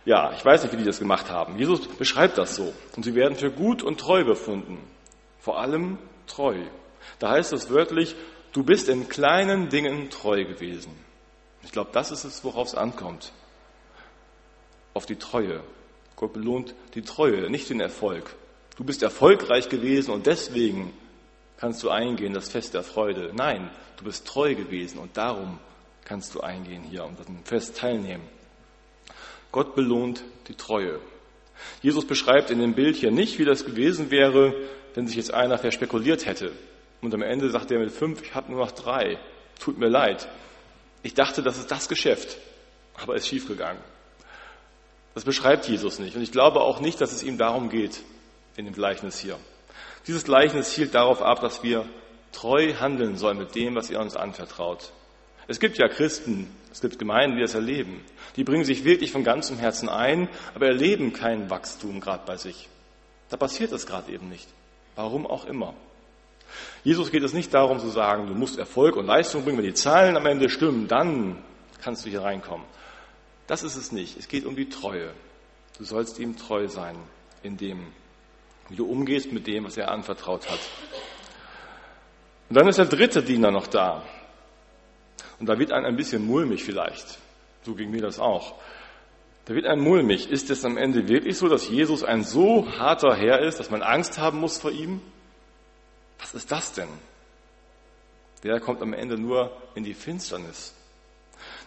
Ja, 0.04 0.34
ich 0.34 0.44
weiß 0.44 0.64
nicht, 0.64 0.74
wie 0.74 0.78
die 0.78 0.84
das 0.84 1.00
gemacht 1.00 1.30
haben. 1.30 1.58
Jesus 1.58 1.88
beschreibt 1.88 2.38
das 2.38 2.58
so. 2.58 2.74
Und 2.98 3.04
sie 3.04 3.16
werden 3.16 3.38
für 3.38 3.52
gut 3.52 3.84
und 3.84 4.02
treu 4.02 4.26
befunden. 4.26 4.80
Vor 5.40 5.58
allem 5.58 5.98
treu. 6.28 6.58
Da 7.20 7.30
heißt 7.30 7.54
es 7.54 7.70
wörtlich, 7.70 8.18
du 8.52 8.64
bist 8.64 8.90
in 8.90 9.08
kleinen 9.08 9.70
Dingen 9.70 10.10
treu 10.10 10.44
gewesen. 10.44 10.92
Ich 11.64 11.72
glaube, 11.72 11.92
das 11.94 12.12
ist 12.12 12.26
es, 12.26 12.44
worauf 12.44 12.68
es 12.68 12.76
ankommt. 12.76 13.32
Auf 14.94 15.06
die 15.06 15.16
Treue. 15.16 15.64
Gott 16.18 16.34
belohnt 16.34 16.76
die 16.96 17.04
Treue, 17.04 17.50
nicht 17.50 17.70
den 17.70 17.80
Erfolg. 17.80 18.36
Du 18.76 18.84
bist 18.84 19.04
erfolgreich 19.04 19.70
gewesen 19.70 20.12
und 20.12 20.26
deswegen 20.26 20.92
kannst 21.56 21.82
du 21.82 21.90
eingehen, 21.92 22.34
das 22.34 22.50
Fest 22.50 22.74
der 22.74 22.84
Freude. 22.84 23.32
Nein, 23.34 23.72
du 23.96 24.04
bist 24.04 24.28
treu 24.28 24.54
gewesen 24.54 25.00
und 25.00 25.16
darum 25.16 25.60
kannst 26.08 26.34
du 26.36 26.40
eingehen 26.40 26.84
hier 26.84 27.04
und 27.04 27.20
am 27.20 27.44
Fest 27.44 27.78
teilnehmen. 27.78 28.24
Gott 29.52 29.76
belohnt 29.76 30.24
die 30.48 30.56
Treue. 30.56 31.00
Jesus 31.82 32.08
beschreibt 32.08 32.50
in 32.50 32.60
dem 32.60 32.76
Bild 32.76 32.96
hier 32.96 33.12
nicht, 33.12 33.40
wie 33.40 33.46
das 33.46 33.66
gewesen 33.66 34.10
wäre, 34.10 34.54
wenn 34.94 35.06
sich 35.06 35.18
jetzt 35.18 35.34
einer 35.34 35.58
verspekuliert 35.58 36.26
hätte. 36.26 36.54
Und 37.02 37.14
am 37.14 37.22
Ende 37.22 37.50
sagt 37.50 37.72
er 37.72 37.80
mit 37.80 37.92
fünf, 37.92 38.22
ich 38.22 38.36
habe 38.36 38.52
nur 38.52 38.62
noch 38.62 38.72
drei. 38.72 39.20
Tut 39.60 39.78
mir 39.78 39.90
leid. 39.90 40.30
Ich 41.04 41.14
dachte, 41.14 41.44
das 41.44 41.58
ist 41.58 41.72
das 41.72 41.90
Geschäft, 41.90 42.38
aber 42.96 43.16
es 43.16 43.24
ist 43.24 43.28
schiefgegangen. 43.28 43.82
Das 45.14 45.26
beschreibt 45.26 45.68
Jesus 45.68 46.00
nicht. 46.00 46.16
Und 46.16 46.22
ich 46.22 46.32
glaube 46.32 46.62
auch 46.62 46.80
nicht, 46.80 47.02
dass 47.02 47.12
es 47.12 47.24
ihm 47.24 47.38
darum 47.38 47.70
geht, 47.70 48.02
in 48.56 48.66
dem 48.66 48.74
Gleichnis 48.74 49.20
hier. 49.20 49.38
Dieses 50.06 50.24
Gleichnis 50.24 50.72
zielt 50.72 50.96
darauf 50.96 51.22
ab, 51.22 51.42
dass 51.42 51.64
wir 51.64 51.86
treu 52.32 52.76
handeln 52.76 53.18
sollen 53.18 53.38
mit 53.38 53.56
dem, 53.56 53.76
was 53.76 53.90
er 53.90 54.00
uns 54.00 54.16
anvertraut. 54.16 54.92
Es 55.48 55.60
gibt 55.60 55.78
ja 55.78 55.88
Christen, 55.88 56.48
es 56.72 56.82
gibt 56.82 57.00
Gemeinden, 57.00 57.38
die 57.38 57.42
das 57.42 57.56
erleben. 57.56 58.02
Die 58.36 58.44
bringen 58.44 58.66
sich 58.66 58.84
wirklich 58.84 59.12
von 59.12 59.24
ganzem 59.24 59.58
Herzen 59.58 59.90
ein, 59.90 60.30
aber 60.54 60.68
erleben 60.68 61.14
kein 61.14 61.50
Wachstum 61.50 62.02
gerade 62.02 62.24
bei 62.26 62.38
sich. 62.38 62.68
Da 63.30 63.38
passiert 63.38 63.72
es 63.72 63.86
gerade 63.86 64.12
eben 64.12 64.30
nicht. 64.30 64.48
Warum 64.96 65.26
auch 65.26 65.46
immer. 65.46 65.74
Jesus 66.84 67.12
geht 67.12 67.24
es 67.24 67.34
nicht 67.34 67.54
darum 67.54 67.80
zu 67.80 67.90
sagen, 67.90 68.28
du 68.28 68.34
musst 68.34 68.58
Erfolg 68.58 68.96
und 68.96 69.06
Leistung 69.06 69.44
bringen, 69.44 69.58
wenn 69.58 69.66
die 69.66 69.74
Zahlen 69.74 70.16
am 70.18 70.26
Ende 70.26 70.50
stimmen, 70.50 70.88
dann 70.88 71.42
kannst 71.82 72.06
du 72.06 72.10
hier 72.10 72.22
reinkommen. 72.22 72.66
Das 73.48 73.64
ist 73.64 73.76
es 73.76 73.92
nicht. 73.92 74.18
Es 74.18 74.28
geht 74.28 74.46
um 74.46 74.56
die 74.56 74.70
Treue. 74.70 75.14
Du 75.78 75.84
sollst 75.84 76.20
ihm 76.20 76.38
treu 76.38 76.68
sein 76.68 76.98
in 77.44 77.58
dem, 77.58 77.88
wie 78.70 78.76
du 78.76 78.86
umgehst 78.86 79.32
mit 79.32 79.48
dem, 79.48 79.66
was 79.66 79.78
er 79.78 79.92
anvertraut 79.92 80.50
hat. 80.50 80.60
Und 82.50 82.58
dann 82.58 82.68
ist 82.68 82.80
der 82.80 82.86
dritte 82.86 83.22
Diener 83.22 83.52
noch 83.52 83.68
da. 83.68 84.04
Und 85.40 85.48
da 85.48 85.60
wird 85.60 85.72
einem 85.72 85.86
ein 85.86 85.96
bisschen 85.96 86.26
mulmig 86.26 86.64
vielleicht. 86.64 87.20
So 87.64 87.76
ging 87.76 87.92
mir 87.92 88.02
das 88.02 88.20
auch. 88.20 88.56
Da 89.46 89.54
wird 89.54 89.66
einem 89.66 89.84
mulmig. 89.84 90.30
Ist 90.30 90.50
es 90.50 90.66
am 90.66 90.78
Ende 90.78 91.08
wirklich 91.08 91.38
so, 91.38 91.48
dass 91.48 91.70
Jesus 91.70 92.04
ein 92.04 92.24
so 92.24 92.68
harter 92.78 93.16
Herr 93.16 93.40
ist, 93.40 93.60
dass 93.60 93.70
man 93.70 93.82
Angst 93.82 94.18
haben 94.18 94.40
muss 94.40 94.58
vor 94.58 94.72
ihm? 94.72 95.02
Was 96.20 96.34
ist 96.34 96.52
das 96.52 96.74
denn? 96.74 96.90
Der 98.44 98.60
kommt 98.60 98.82
am 98.82 98.94
Ende 98.94 99.18
nur 99.18 99.56
in 99.76 99.84
die 99.84 99.94
Finsternis. 99.94 100.74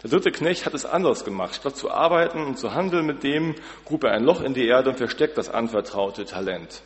Der 0.02 0.10
dritte 0.10 0.30
Knecht 0.30 0.66
hat 0.66 0.74
es 0.74 0.84
anders 0.84 1.24
gemacht. 1.24 1.54
Statt 1.54 1.76
zu 1.76 1.90
arbeiten 1.90 2.42
und 2.42 2.58
zu 2.58 2.74
handeln 2.74 3.06
mit 3.06 3.22
dem, 3.22 3.54
grub 3.84 4.04
er 4.04 4.12
ein 4.12 4.24
Loch 4.24 4.40
in 4.40 4.54
die 4.54 4.66
Erde 4.66 4.90
und 4.90 4.96
versteckt 4.96 5.38
das 5.38 5.48
anvertraute 5.48 6.24
Talent. 6.24 6.82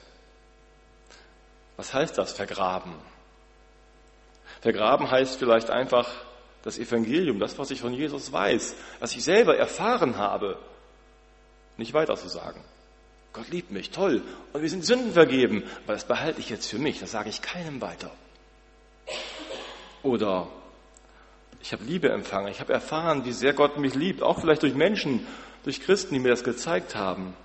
Was 1.77 1.93
heißt 1.93 2.19
das, 2.19 2.33
vergraben? 2.33 2.95
Vergraben 4.61 5.11
heißt 5.11 5.39
vielleicht 5.39 5.71
einfach 5.71 6.09
das 6.65 6.79
Evangelium, 6.79 7.39
das, 7.39 7.59
was 7.59 7.71
ich 7.71 7.81
von 7.81 7.93
Jesus 7.93 8.33
weiß, 8.33 8.75
was 8.99 9.15
ich 9.15 9.23
selber 9.23 9.57
erfahren 9.57 10.17
habe, 10.17 10.59
nicht 11.77 11.93
weiter 11.93 12.17
zu 12.17 12.29
sagen. 12.29 12.65
Gott 13.35 13.51
liebt 13.51 13.71
mich, 13.71 13.91
toll, 13.91 14.23
und 14.53 14.63
wir 14.63 14.71
sind 14.71 14.85
Sünden 14.85 15.13
vergeben, 15.13 15.63
aber 15.85 15.93
das 15.93 16.07
behalte 16.07 16.41
ich 16.41 16.49
jetzt 16.49 16.67
für 16.67 16.79
mich, 16.79 17.01
das 17.01 17.11
sage 17.11 17.29
ich 17.29 17.43
keinem 17.43 17.83
weiter. 17.83 18.11
Oder 20.03 20.49
ich 21.61 21.73
habe 21.73 21.85
Liebe 21.85 22.09
empfangen, 22.09 22.49
ich 22.49 22.61
habe 22.61 22.73
erfahren, 22.73 23.27
wie 23.27 23.33
sehr 23.33 23.53
Gott 23.53 23.77
mich 23.77 23.95
liebt, 23.95 24.23
auch 24.23 24.41
vielleicht 24.41 24.63
durch 24.63 24.75
Menschen, 24.75 25.27
durch 25.65 25.83
Christen, 25.83 26.15
die 26.15 26.21
mir 26.21 26.31
das 26.31 26.45
gezeigt 26.45 26.95
haben. 26.95 27.37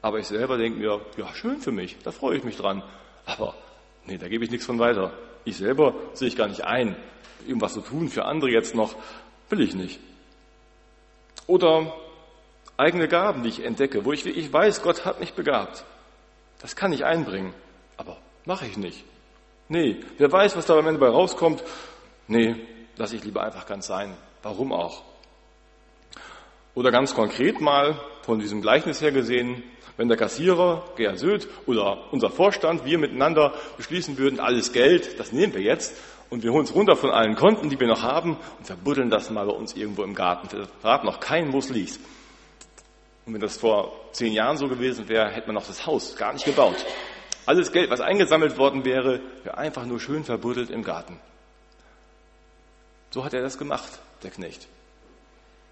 Aber 0.00 0.18
ich 0.18 0.28
selber 0.28 0.58
denke 0.58 0.78
mir, 0.78 1.00
ja, 1.16 1.34
schön 1.34 1.60
für 1.60 1.72
mich, 1.72 1.96
da 2.04 2.12
freue 2.12 2.36
ich 2.36 2.44
mich 2.44 2.56
dran. 2.56 2.84
Aber 3.26 3.54
nee, 4.06 4.16
da 4.16 4.28
gebe 4.28 4.44
ich 4.44 4.50
nichts 4.50 4.66
von 4.66 4.78
weiter. 4.78 5.12
Ich 5.44 5.56
selber 5.56 5.94
sehe 6.14 6.28
ich 6.28 6.36
gar 6.36 6.48
nicht 6.48 6.64
ein, 6.64 6.96
irgendwas 7.46 7.74
zu 7.74 7.80
tun 7.80 8.08
für 8.08 8.24
andere 8.24 8.50
jetzt 8.50 8.74
noch, 8.74 8.94
will 9.48 9.60
ich 9.60 9.74
nicht. 9.74 10.00
Oder 11.46 11.92
eigene 12.76 13.08
Gaben, 13.08 13.42
die 13.42 13.48
ich 13.48 13.64
entdecke, 13.64 14.04
wo 14.04 14.12
ich, 14.12 14.24
ich 14.24 14.52
weiß, 14.52 14.82
Gott 14.82 15.04
hat 15.04 15.20
mich 15.20 15.34
begabt. 15.34 15.84
Das 16.60 16.76
kann 16.76 16.92
ich 16.92 17.04
einbringen, 17.04 17.54
aber 17.96 18.16
mache 18.44 18.66
ich 18.66 18.76
nicht. 18.76 19.04
Nee, 19.68 20.00
wer 20.18 20.30
weiß, 20.30 20.56
was 20.56 20.66
da 20.66 20.76
am 20.78 20.86
Ende 20.86 21.00
bei 21.00 21.08
rauskommt. 21.08 21.62
Nee, 22.26 22.56
lasse 22.96 23.16
ich 23.16 23.24
lieber 23.24 23.42
einfach 23.42 23.66
ganz 23.66 23.86
sein. 23.86 24.16
Warum 24.42 24.72
auch? 24.72 25.02
Oder 26.74 26.90
ganz 26.90 27.14
konkret 27.14 27.60
mal 27.60 28.00
von 28.22 28.38
diesem 28.38 28.62
Gleichnis 28.62 29.00
her 29.00 29.12
gesehen, 29.12 29.62
wenn 29.96 30.08
der 30.08 30.16
Kassierer, 30.16 30.84
Gerhard 30.96 31.18
Söd 31.18 31.48
oder 31.66 32.12
unser 32.12 32.30
Vorstand, 32.30 32.84
wir 32.84 32.98
miteinander 32.98 33.54
beschließen 33.76 34.18
würden, 34.18 34.40
alles 34.40 34.72
Geld, 34.72 35.18
das 35.18 35.32
nehmen 35.32 35.54
wir 35.54 35.62
jetzt 35.62 35.94
und 36.30 36.42
wir 36.42 36.52
holen 36.52 36.64
es 36.64 36.74
runter 36.74 36.96
von 36.96 37.10
allen 37.10 37.34
Konten, 37.34 37.68
die 37.68 37.78
wir 37.78 37.88
noch 37.88 38.02
haben 38.02 38.36
und 38.58 38.66
verbuddeln 38.66 39.10
das 39.10 39.30
mal 39.30 39.46
bei 39.46 39.52
uns 39.52 39.74
irgendwo 39.74 40.04
im 40.04 40.14
Garten. 40.14 40.48
Wir 40.56 40.66
verraten 40.80 41.06
noch 41.06 41.20
keinen, 41.20 41.52
wo 41.52 41.58
es. 41.58 41.70
Und 43.26 43.34
wenn 43.34 43.40
das 43.40 43.58
vor 43.58 43.92
zehn 44.12 44.32
Jahren 44.32 44.56
so 44.56 44.68
gewesen 44.68 45.08
wäre, 45.08 45.30
hätte 45.30 45.48
man 45.48 45.56
noch 45.56 45.66
das 45.66 45.86
Haus 45.86 46.16
gar 46.16 46.32
nicht 46.32 46.44
gebaut. 46.44 46.84
Alles 47.46 47.72
Geld, 47.72 47.90
was 47.90 48.00
eingesammelt 48.00 48.58
worden 48.58 48.84
wäre, 48.84 49.20
wäre 49.42 49.58
einfach 49.58 49.84
nur 49.86 50.00
schön 50.00 50.24
verbuddelt 50.24 50.70
im 50.70 50.84
Garten. 50.84 51.18
So 53.10 53.24
hat 53.24 53.34
er 53.34 53.42
das 53.42 53.58
gemacht, 53.58 53.98
der 54.22 54.30
Knecht. 54.30 54.68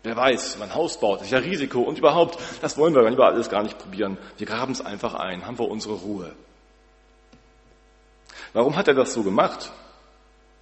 Wer 0.03 0.17
weiß, 0.17 0.59
man 0.59 0.75
Haus 0.75 1.01
baut, 1.01 1.23
ist 1.23 1.31
ja 1.31 1.39
Risiko 1.39 1.81
und 1.81 1.99
überhaupt, 1.99 2.39
das 2.63 2.79
wollen 2.79 2.95
wir 2.95 3.09
lieber 3.09 3.27
alles 3.27 3.51
gar 3.51 3.63
nicht 3.63 3.79
probieren. 3.79 4.17
Wir 4.37 4.47
graben 4.47 4.73
es 4.73 4.81
einfach 4.81 5.15
ein, 5.15 5.45
haben 5.47 5.59
wir 5.59 5.69
unsere 5.69 5.95
Ruhe. 5.95 6.35
Warum 8.53 8.77
hat 8.77 8.89
er 8.89 8.95
das 8.95 9.13
so 9.13 9.23
gemacht? 9.23 9.71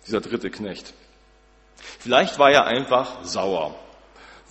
dieser 0.06 0.20
dritte 0.20 0.50
Knecht. 0.50 0.94
Vielleicht 1.76 2.38
war 2.38 2.50
er 2.50 2.66
einfach 2.66 3.24
sauer. 3.24 3.74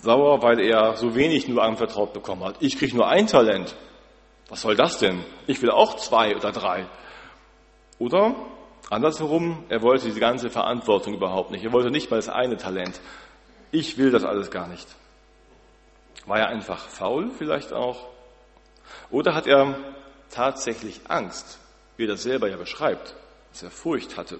Sauer, 0.02 0.42
weil 0.42 0.60
er 0.60 0.96
so 0.96 1.14
wenig 1.14 1.48
nur 1.48 1.62
anvertraut 1.62 2.12
bekommen 2.12 2.44
hat. 2.44 2.56
Ich 2.60 2.78
kriege 2.78 2.94
nur 2.94 3.08
ein 3.08 3.26
Talent. 3.26 3.74
Was 4.48 4.60
soll 4.60 4.76
das 4.76 4.98
denn? 4.98 5.24
Ich 5.46 5.60
will 5.62 5.70
auch 5.70 5.96
zwei 5.96 6.36
oder 6.36 6.52
drei. 6.52 6.86
Oder 7.98 8.36
andersherum, 8.90 9.64
er 9.68 9.82
wollte 9.82 10.04
diese 10.04 10.20
ganze 10.20 10.50
Verantwortung 10.50 11.14
überhaupt 11.14 11.50
nicht. 11.50 11.64
Er 11.64 11.72
wollte 11.72 11.90
nicht 11.90 12.10
mal 12.10 12.18
das 12.18 12.28
eine 12.28 12.56
Talent. 12.56 13.00
Ich 13.72 13.98
will 13.98 14.10
das 14.10 14.24
alles 14.24 14.50
gar 14.50 14.68
nicht. 14.68 14.86
War 16.26 16.40
er 16.40 16.48
einfach 16.48 16.88
faul 16.88 17.30
vielleicht 17.36 17.72
auch? 17.72 18.08
Oder 19.10 19.34
hat 19.34 19.46
er 19.46 19.76
tatsächlich 20.30 21.00
Angst, 21.08 21.58
wie 21.96 22.04
er 22.04 22.08
das 22.08 22.22
selber 22.22 22.48
ja 22.48 22.56
beschreibt, 22.56 23.14
dass 23.52 23.62
er 23.62 23.70
Furcht 23.70 24.16
hatte? 24.16 24.38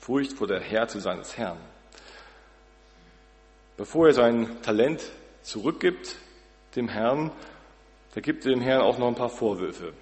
Furcht 0.00 0.32
vor 0.32 0.46
der 0.46 0.60
Härte 0.60 1.00
seines 1.00 1.36
Herrn. 1.36 1.58
Bevor 3.76 4.08
er 4.08 4.14
sein 4.14 4.62
Talent 4.62 5.02
zurückgibt, 5.42 6.16
dem 6.76 6.88
Herrn, 6.88 7.30
der 8.14 8.22
gibt 8.22 8.44
dem 8.44 8.60
Herrn 8.60 8.82
auch 8.82 8.98
noch 8.98 9.08
ein 9.08 9.14
paar 9.14 9.30
Vorwürfe. 9.30 9.92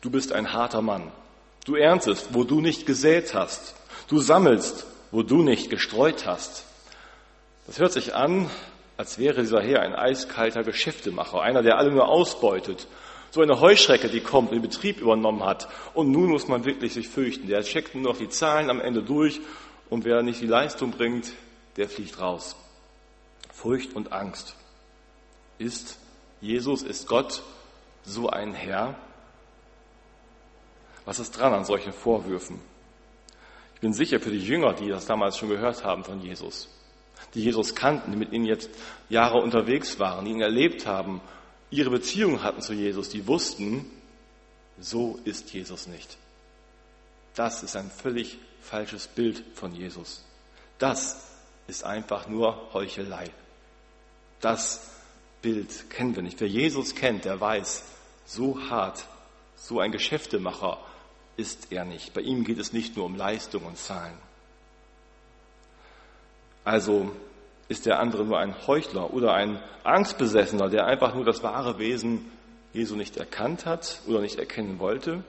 Du 0.00 0.10
bist 0.10 0.32
ein 0.32 0.52
harter 0.52 0.82
Mann. 0.82 1.10
Du 1.64 1.76
erntest, 1.76 2.34
wo 2.34 2.44
du 2.44 2.60
nicht 2.60 2.86
gesät 2.86 3.34
hast. 3.34 3.74
Du 4.08 4.18
sammelst, 4.18 4.86
wo 5.10 5.22
du 5.22 5.42
nicht 5.42 5.70
gestreut 5.70 6.26
hast. 6.26 6.64
Das 7.70 7.78
hört 7.78 7.92
sich 7.92 8.16
an, 8.16 8.50
als 8.96 9.20
wäre 9.20 9.42
dieser 9.42 9.62
Herr 9.62 9.82
ein 9.82 9.94
eiskalter 9.94 10.64
Geschäftemacher, 10.64 11.40
einer, 11.40 11.62
der 11.62 11.78
alle 11.78 11.92
nur 11.92 12.08
ausbeutet. 12.08 12.88
So 13.30 13.42
eine 13.42 13.60
Heuschrecke, 13.60 14.08
die 14.08 14.22
kommt, 14.22 14.50
den 14.50 14.60
Betrieb 14.60 15.00
übernommen 15.00 15.44
hat. 15.44 15.68
Und 15.94 16.10
nun 16.10 16.30
muss 16.30 16.48
man 16.48 16.64
wirklich 16.64 16.94
sich 16.94 17.08
fürchten. 17.08 17.46
Der 17.46 17.62
checkt 17.62 17.94
nur 17.94 18.02
noch 18.02 18.18
die 18.18 18.28
Zahlen 18.28 18.70
am 18.70 18.80
Ende 18.80 19.04
durch 19.04 19.40
und 19.88 20.04
wer 20.04 20.20
nicht 20.24 20.40
die 20.40 20.48
Leistung 20.48 20.90
bringt, 20.90 21.32
der 21.76 21.88
fliegt 21.88 22.20
raus. 22.20 22.56
Furcht 23.52 23.94
und 23.94 24.12
Angst. 24.12 24.56
Ist 25.58 25.96
Jesus, 26.40 26.82
ist 26.82 27.06
Gott 27.06 27.40
so 28.02 28.30
ein 28.30 28.52
Herr? 28.52 28.96
Was 31.04 31.20
ist 31.20 31.38
dran 31.38 31.54
an 31.54 31.64
solchen 31.64 31.92
Vorwürfen? 31.92 32.60
Ich 33.76 33.80
bin 33.80 33.92
sicher 33.92 34.18
für 34.18 34.32
die 34.32 34.44
Jünger, 34.44 34.72
die 34.72 34.88
das 34.88 35.06
damals 35.06 35.38
schon 35.38 35.50
gehört 35.50 35.84
haben 35.84 36.02
von 36.02 36.20
Jesus, 36.20 36.68
die 37.34 37.42
Jesus 37.42 37.74
kannten, 37.74 38.12
die 38.12 38.16
mit 38.16 38.32
ihnen 38.32 38.44
jetzt 38.44 38.70
Jahre 39.08 39.38
unterwegs 39.38 39.98
waren, 39.98 40.24
die 40.24 40.32
ihn 40.32 40.40
erlebt 40.40 40.86
haben, 40.86 41.20
ihre 41.70 41.90
Beziehung 41.90 42.42
hatten 42.42 42.60
zu 42.60 42.72
Jesus, 42.72 43.08
die 43.08 43.26
wussten, 43.26 43.90
so 44.78 45.18
ist 45.24 45.52
Jesus 45.52 45.86
nicht. 45.86 46.16
Das 47.34 47.62
ist 47.62 47.76
ein 47.76 47.90
völlig 47.90 48.38
falsches 48.60 49.06
Bild 49.06 49.44
von 49.54 49.74
Jesus. 49.74 50.24
Das 50.78 51.28
ist 51.66 51.84
einfach 51.84 52.26
nur 52.28 52.72
Heuchelei. 52.72 53.30
Das 54.40 54.90
Bild 55.42 55.90
kennen 55.90 56.16
wir 56.16 56.22
nicht. 56.22 56.40
Wer 56.40 56.48
Jesus 56.48 56.94
kennt, 56.94 57.24
der 57.24 57.40
weiß, 57.40 57.84
so 58.24 58.60
hart, 58.68 59.04
so 59.56 59.80
ein 59.80 59.92
Geschäftemacher, 59.92 60.78
ist 61.36 61.72
er 61.72 61.84
nicht. 61.84 62.12
Bei 62.12 62.20
ihm 62.20 62.44
geht 62.44 62.58
es 62.58 62.72
nicht 62.72 62.96
nur 62.96 63.06
um 63.06 63.16
Leistung 63.16 63.64
und 63.64 63.78
Zahlen. 63.78 64.16
Also 66.64 67.10
ist 67.68 67.86
der 67.86 68.00
andere 68.00 68.24
nur 68.24 68.38
ein 68.38 68.66
Heuchler 68.66 69.12
oder 69.12 69.34
ein 69.34 69.62
Angstbesessener, 69.84 70.68
der 70.68 70.86
einfach 70.86 71.14
nur 71.14 71.24
das 71.24 71.42
wahre 71.42 71.78
Wesen 71.78 72.30
Jesu 72.72 72.96
nicht 72.96 73.16
erkannt 73.16 73.66
hat 73.66 74.00
oder 74.06 74.20
nicht 74.20 74.38
erkennen 74.38 74.78
wollte, 74.78 75.24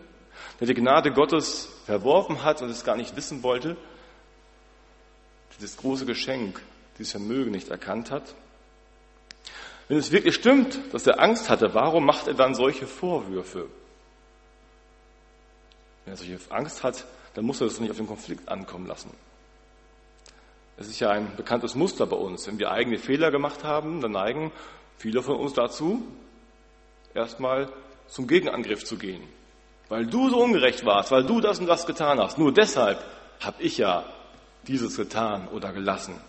der 0.60 0.68
die 0.68 0.74
Gnade 0.74 1.12
Gottes 1.12 1.70
verworfen 1.86 2.44
hat 2.44 2.62
und 2.62 2.70
es 2.70 2.84
gar 2.84 2.96
nicht 2.96 3.16
wissen 3.16 3.44
wollte, 3.44 3.78
dieses 5.58 5.78
große 5.78 6.06
Geschenk, 6.06 6.62
dieses 6.98 7.12
Vermögen 7.12 7.52
nicht 7.52 7.70
erkannt 7.70 8.12
hat. 8.12 8.36
Wenn 9.88 9.98
es 9.98 10.12
wirklich 10.12 10.36
stimmt, 10.36 10.80
dass 10.94 11.06
er 11.06 11.20
Angst 11.20 11.50
hatte, 11.50 11.74
warum 11.74 12.06
macht 12.06 12.28
er 12.28 12.34
dann 12.34 12.56
solche 12.56 12.88
Vorwürfe? 12.88 13.68
Wenn 16.06 16.14
er 16.14 16.18
solche 16.18 16.40
Angst 16.50 16.84
hat, 16.84 17.06
dann 17.34 17.46
muss 17.46 17.62
er 17.62 17.68
das 17.68 17.80
nicht 17.80 17.92
auf 17.92 17.98
den 17.98 18.08
Konflikt 18.08 18.48
ankommen 18.50 18.88
lassen. 18.88 19.12
Es 20.82 20.88
ist 20.88 21.00
ja 21.00 21.12
ein 21.12 21.36
bekanntes 21.36 21.76
Muster 21.76 22.08
bei 22.08 22.16
uns. 22.16 22.48
Wenn 22.48 22.58
wir 22.58 22.72
eigene 22.72 22.98
Fehler 22.98 23.30
gemacht 23.30 23.64
haben, 23.64 24.02
dann 24.02 24.14
neigen 24.14 24.52
viele 24.98 25.22
von 25.22 25.36
uns 25.36 25.54
dazu, 25.54 26.04
erstmal 27.14 27.72
zum 28.08 28.26
Gegenangriff 28.26 28.84
zu 28.84 28.98
gehen. 28.98 29.22
Weil 29.90 30.08
du 30.08 30.30
so 30.30 30.42
ungerecht 30.42 30.84
warst, 30.84 31.12
weil 31.12 31.24
du 31.24 31.40
das 31.40 31.60
und 31.60 31.68
das 31.68 31.86
getan 31.86 32.20
hast. 32.20 32.40
Nur 32.40 32.52
deshalb 32.52 32.98
habe 33.42 33.62
ich 33.62 33.78
ja 33.78 34.06
dieses 34.66 34.98
getan 34.98 35.48
oder 35.50 35.72
gelassen. 35.72 36.20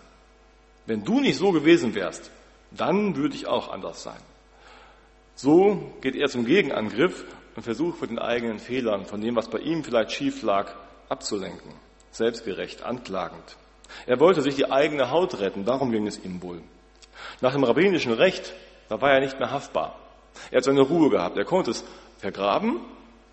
Wenn 0.85 1.03
du 1.03 1.19
nicht 1.19 1.39
so 1.39 1.51
gewesen 1.51 1.95
wärst, 1.95 2.29
dann 2.69 3.15
würde 3.15 3.35
ich 3.35 3.47
auch 3.47 3.71
anders 3.71 4.03
sein. 4.03 4.21
So 5.33 5.93
geht 6.01 6.15
er 6.15 6.27
zum 6.27 6.45
Gegenangriff 6.45 7.25
und 7.55 7.63
versucht 7.63 8.01
mit 8.01 8.11
den 8.11 8.19
eigenen 8.19 8.59
Fehlern, 8.59 9.07
von 9.07 9.19
dem, 9.19 9.35
was 9.35 9.49
bei 9.49 9.57
ihm 9.57 9.83
vielleicht 9.83 10.11
schief 10.11 10.43
lag, 10.43 10.75
abzulenken. 11.09 11.73
Selbstgerecht, 12.11 12.83
anklagend. 12.83 13.57
Er 14.05 14.19
wollte 14.19 14.41
sich 14.41 14.55
die 14.55 14.69
eigene 14.69 15.11
Haut 15.11 15.39
retten, 15.39 15.65
darum 15.65 15.91
ging 15.91 16.07
es 16.07 16.23
ihm 16.23 16.41
wohl. 16.41 16.61
Nach 17.41 17.53
dem 17.53 17.63
rabbinischen 17.63 18.13
Recht, 18.13 18.53
da 18.89 19.01
war 19.01 19.11
er 19.11 19.19
nicht 19.19 19.39
mehr 19.39 19.51
haftbar. 19.51 19.99
Er 20.51 20.57
hat 20.57 20.63
seine 20.63 20.81
Ruhe 20.81 21.09
gehabt, 21.09 21.37
er 21.37 21.45
konnte 21.45 21.71
es 21.71 21.83
vergraben 22.17 22.81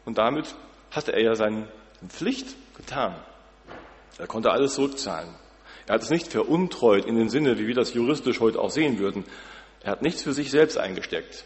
und 0.05 0.19
damit 0.19 0.55
hatte 0.91 1.13
er 1.13 1.23
ja 1.23 1.35
seine 1.35 1.69
Pflicht 2.09 2.49
getan. 2.77 3.15
Er 4.19 4.27
konnte 4.27 4.51
alles 4.51 4.75
zurückzahlen. 4.75 5.35
Er 5.87 5.95
hat 5.95 6.03
es 6.03 6.11
nicht 6.11 6.29
veruntreut 6.29 7.05
in 7.05 7.17
dem 7.17 7.29
Sinne, 7.29 7.59
wie 7.59 7.67
wir 7.67 7.75
das 7.75 7.95
juristisch 7.95 8.41
heute 8.41 8.61
auch 8.61 8.71
sehen 8.71 8.99
würden. 8.99 9.25
Er 9.83 9.93
hat 9.93 10.03
nichts 10.03 10.23
für 10.23 10.33
sich 10.33 10.51
selbst 10.51 10.79
eingesteckt. 10.79 11.45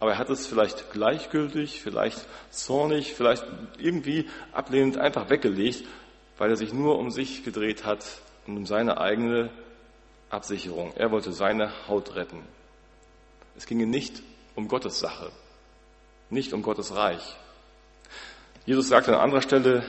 Aber 0.00 0.12
er 0.12 0.18
hat 0.18 0.30
es 0.30 0.46
vielleicht 0.46 0.92
gleichgültig, 0.92 1.82
vielleicht 1.82 2.24
zornig, 2.50 3.14
vielleicht 3.14 3.44
irgendwie 3.78 4.28
ablehnend 4.52 4.96
einfach 4.96 5.28
weggelegt, 5.28 5.84
weil 6.38 6.50
er 6.50 6.56
sich 6.56 6.72
nur 6.72 6.98
um 6.98 7.10
sich 7.10 7.44
gedreht 7.44 7.84
hat 7.84 8.04
und 8.48 8.56
um 8.56 8.66
seine 8.66 8.98
eigene 8.98 9.50
Absicherung. 10.30 10.92
Er 10.96 11.12
wollte 11.12 11.32
seine 11.32 11.70
Haut 11.86 12.16
retten. 12.16 12.42
Es 13.56 13.66
ginge 13.66 13.86
nicht 13.86 14.22
um 14.56 14.68
Gottes 14.68 14.98
Sache, 14.98 15.30
nicht 16.30 16.52
um 16.52 16.62
Gottes 16.62 16.96
Reich. 16.96 17.36
Jesus 18.64 18.88
sagt 18.88 19.08
an 19.08 19.14
anderer 19.14 19.42
Stelle, 19.42 19.84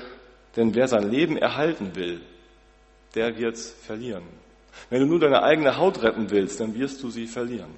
denn 0.55 0.75
wer 0.75 0.87
sein 0.87 1.09
Leben 1.09 1.37
erhalten 1.37 1.95
will, 1.95 2.21
der 3.15 3.37
wird's 3.37 3.71
verlieren. 3.71 4.23
Wenn 4.89 5.01
du 5.01 5.07
nur 5.07 5.19
deine 5.19 5.41
eigene 5.41 5.77
Haut 5.77 6.03
retten 6.03 6.29
willst, 6.29 6.59
dann 6.59 6.73
wirst 6.75 7.01
du 7.01 7.09
sie 7.09 7.27
verlieren. 7.27 7.73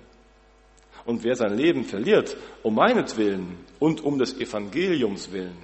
Und 1.06 1.24
wer 1.24 1.36
sein 1.36 1.56
Leben 1.58 1.84
verliert, 1.84 2.38
um 2.64 2.76
meinetwillen 2.76 3.58
und 3.80 4.04
um 4.04 4.20
des 4.20 4.40
Evangeliums 4.40 5.32
willen, 5.32 5.58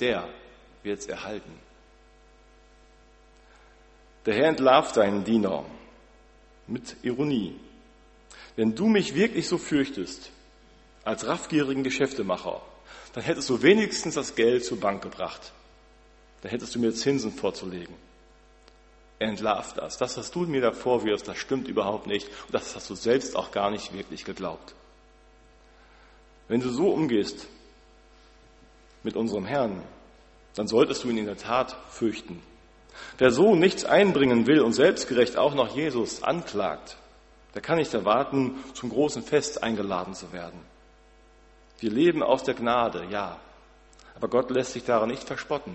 der 0.00 0.28
wird's 0.82 1.06
erhalten. 1.06 1.52
Der 4.26 4.34
Herr 4.34 4.48
entlarvt 4.48 4.94
seinen 4.94 5.24
Diener 5.24 5.64
mit 6.66 6.96
Ironie. 7.02 7.58
Wenn 8.56 8.74
du 8.74 8.86
mich 8.86 9.14
wirklich 9.14 9.48
so 9.48 9.58
fürchtest, 9.58 10.30
als 11.04 11.26
raffgierigen 11.26 11.82
Geschäftemacher, 11.82 12.62
dann 13.12 13.22
hättest 13.22 13.50
du 13.50 13.62
wenigstens 13.62 14.14
das 14.14 14.34
Geld 14.34 14.64
zur 14.64 14.80
Bank 14.80 15.02
gebracht. 15.02 15.52
Dann 16.42 16.50
hättest 16.50 16.74
du 16.74 16.78
mir 16.78 16.92
Zinsen 16.94 17.32
vorzulegen. 17.32 17.94
Entlarvt 19.18 19.78
das. 19.78 19.98
Das, 19.98 20.16
was 20.16 20.30
du 20.30 20.40
mir 20.40 20.60
da 20.60 20.72
vorwirfst, 20.72 21.28
das 21.28 21.38
stimmt 21.38 21.68
überhaupt 21.68 22.06
nicht. 22.06 22.28
Und 22.46 22.54
das 22.54 22.74
hast 22.74 22.90
du 22.90 22.94
selbst 22.94 23.36
auch 23.36 23.50
gar 23.50 23.70
nicht 23.70 23.92
wirklich 23.92 24.24
geglaubt. 24.24 24.74
Wenn 26.48 26.60
du 26.60 26.70
so 26.70 26.90
umgehst 26.90 27.46
mit 29.02 29.16
unserem 29.16 29.46
Herrn, 29.46 29.82
dann 30.54 30.66
solltest 30.66 31.04
du 31.04 31.10
ihn 31.10 31.18
in 31.18 31.26
der 31.26 31.36
Tat 31.36 31.76
fürchten. 31.90 32.42
Wer 33.18 33.30
so 33.30 33.54
nichts 33.54 33.84
einbringen 33.84 34.46
will 34.46 34.60
und 34.60 34.72
selbstgerecht 34.72 35.36
auch 35.36 35.54
noch 35.54 35.74
Jesus 35.74 36.22
anklagt, 36.22 36.96
der 37.54 37.62
kann 37.62 37.78
nicht 37.78 37.94
erwarten, 37.94 38.56
zum 38.74 38.90
großen 38.90 39.22
Fest 39.22 39.62
eingeladen 39.62 40.14
zu 40.14 40.32
werden. 40.32 40.60
Wir 41.78 41.90
leben 41.90 42.22
aus 42.22 42.42
der 42.42 42.54
Gnade, 42.54 43.06
ja, 43.10 43.38
aber 44.16 44.28
Gott 44.28 44.50
lässt 44.50 44.72
sich 44.72 44.84
daran 44.84 45.08
nicht 45.08 45.24
verspotten. 45.24 45.74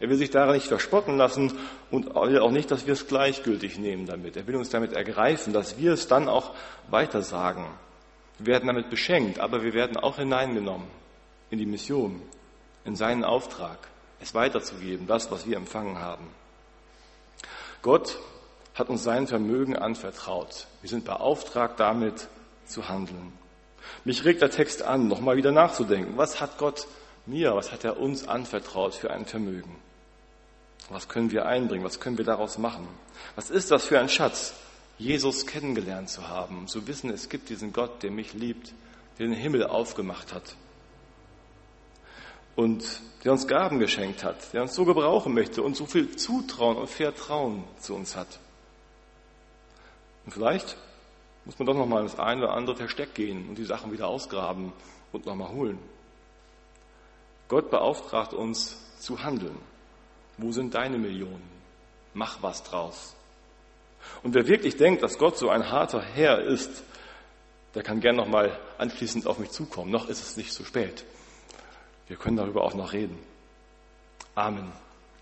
Er 0.00 0.08
will 0.08 0.16
sich 0.16 0.30
daran 0.30 0.54
nicht 0.54 0.66
verspotten 0.66 1.16
lassen 1.16 1.52
und 1.90 2.14
will 2.14 2.38
auch 2.38 2.50
nicht, 2.50 2.70
dass 2.70 2.86
wir 2.86 2.94
es 2.94 3.06
gleichgültig 3.06 3.78
nehmen 3.78 4.06
damit. 4.06 4.36
Er 4.36 4.46
will 4.46 4.56
uns 4.56 4.70
damit 4.70 4.92
ergreifen, 4.92 5.52
dass 5.52 5.78
wir 5.78 5.92
es 5.92 6.08
dann 6.08 6.28
auch 6.28 6.54
weitersagen. 6.88 7.66
Wir 8.38 8.54
werden 8.54 8.66
damit 8.66 8.90
beschenkt, 8.90 9.38
aber 9.38 9.62
wir 9.62 9.74
werden 9.74 9.96
auch 9.96 10.16
hineingenommen 10.16 10.88
in 11.50 11.58
die 11.58 11.66
Mission, 11.66 12.22
in 12.84 12.96
seinen 12.96 13.24
Auftrag 13.24 13.78
es 14.22 14.34
weiterzugeben, 14.34 15.06
das, 15.06 15.30
was 15.30 15.46
wir 15.46 15.56
empfangen 15.56 15.98
haben. 15.98 16.26
Gott 17.82 18.18
hat 18.74 18.88
uns 18.88 19.02
sein 19.02 19.26
Vermögen 19.26 19.76
anvertraut. 19.76 20.66
Wir 20.80 20.88
sind 20.88 21.04
beauftragt, 21.04 21.80
damit 21.80 22.28
zu 22.66 22.88
handeln. 22.88 23.32
Mich 24.04 24.24
regt 24.24 24.40
der 24.40 24.50
Text 24.50 24.82
an, 24.82 25.08
nochmal 25.08 25.36
wieder 25.36 25.52
nachzudenken. 25.52 26.16
Was 26.16 26.40
hat 26.40 26.56
Gott 26.58 26.86
mir, 27.26 27.54
was 27.54 27.72
hat 27.72 27.84
er 27.84 27.98
uns 27.98 28.26
anvertraut 28.26 28.94
für 28.94 29.10
ein 29.10 29.26
Vermögen? 29.26 29.76
Was 30.88 31.08
können 31.08 31.30
wir 31.30 31.46
einbringen? 31.46 31.84
Was 31.84 32.00
können 32.00 32.18
wir 32.18 32.24
daraus 32.24 32.58
machen? 32.58 32.88
Was 33.34 33.50
ist 33.50 33.70
das 33.70 33.84
für 33.84 33.98
ein 33.98 34.08
Schatz, 34.08 34.54
Jesus 34.98 35.46
kennengelernt 35.46 36.08
zu 36.08 36.28
haben, 36.28 36.68
zu 36.68 36.86
wissen, 36.86 37.10
es 37.10 37.28
gibt 37.28 37.48
diesen 37.48 37.72
Gott, 37.72 38.02
der 38.02 38.10
mich 38.10 38.34
liebt, 38.34 38.72
der 39.18 39.26
den 39.26 39.34
Himmel 39.34 39.66
aufgemacht 39.66 40.32
hat 40.32 40.54
und 42.56 42.84
der 43.24 43.32
uns 43.32 43.46
Gaben 43.46 43.78
geschenkt 43.78 44.24
hat, 44.24 44.52
der 44.52 44.62
uns 44.62 44.74
so 44.74 44.84
gebrauchen 44.84 45.32
möchte 45.32 45.62
und 45.62 45.76
so 45.76 45.86
viel 45.86 46.16
Zutrauen 46.16 46.76
und 46.76 46.88
Vertrauen 46.88 47.64
zu 47.78 47.94
uns 47.94 48.16
hat. 48.16 48.38
Und 50.24 50.32
vielleicht 50.32 50.76
muss 51.44 51.58
man 51.58 51.66
doch 51.66 51.74
noch 51.74 51.86
mal 51.86 52.02
ins 52.02 52.18
eine 52.18 52.42
oder 52.42 52.52
andere 52.54 52.76
Versteck 52.76 53.14
gehen 53.14 53.48
und 53.48 53.58
die 53.58 53.64
Sachen 53.64 53.92
wieder 53.92 54.08
ausgraben 54.08 54.72
und 55.12 55.26
noch 55.26 55.34
mal 55.34 55.48
holen. 55.48 55.78
Gott 57.48 57.70
beauftragt 57.70 58.32
uns 58.32 58.76
zu 59.00 59.22
handeln. 59.22 59.58
Wo 60.38 60.52
sind 60.52 60.74
deine 60.74 60.98
Millionen? 60.98 61.42
Mach 62.14 62.42
was 62.42 62.62
draus. 62.62 63.14
Und 64.22 64.34
wer 64.34 64.46
wirklich 64.46 64.76
denkt, 64.76 65.02
dass 65.02 65.18
Gott 65.18 65.38
so 65.38 65.48
ein 65.48 65.70
harter 65.70 66.02
Herr 66.02 66.40
ist, 66.40 66.82
der 67.74 67.82
kann 67.82 68.00
gern 68.00 68.16
nochmal 68.16 68.58
anschließend 68.78 69.26
auf 69.26 69.38
mich 69.38 69.50
zukommen. 69.50 69.90
Noch 69.90 70.08
ist 70.08 70.22
es 70.22 70.36
nicht 70.36 70.52
zu 70.52 70.64
spät. 70.64 71.04
Wir 72.08 72.16
können 72.16 72.36
darüber 72.36 72.62
auch 72.62 72.74
noch 72.74 72.92
reden. 72.92 73.18
Amen. 74.34 74.72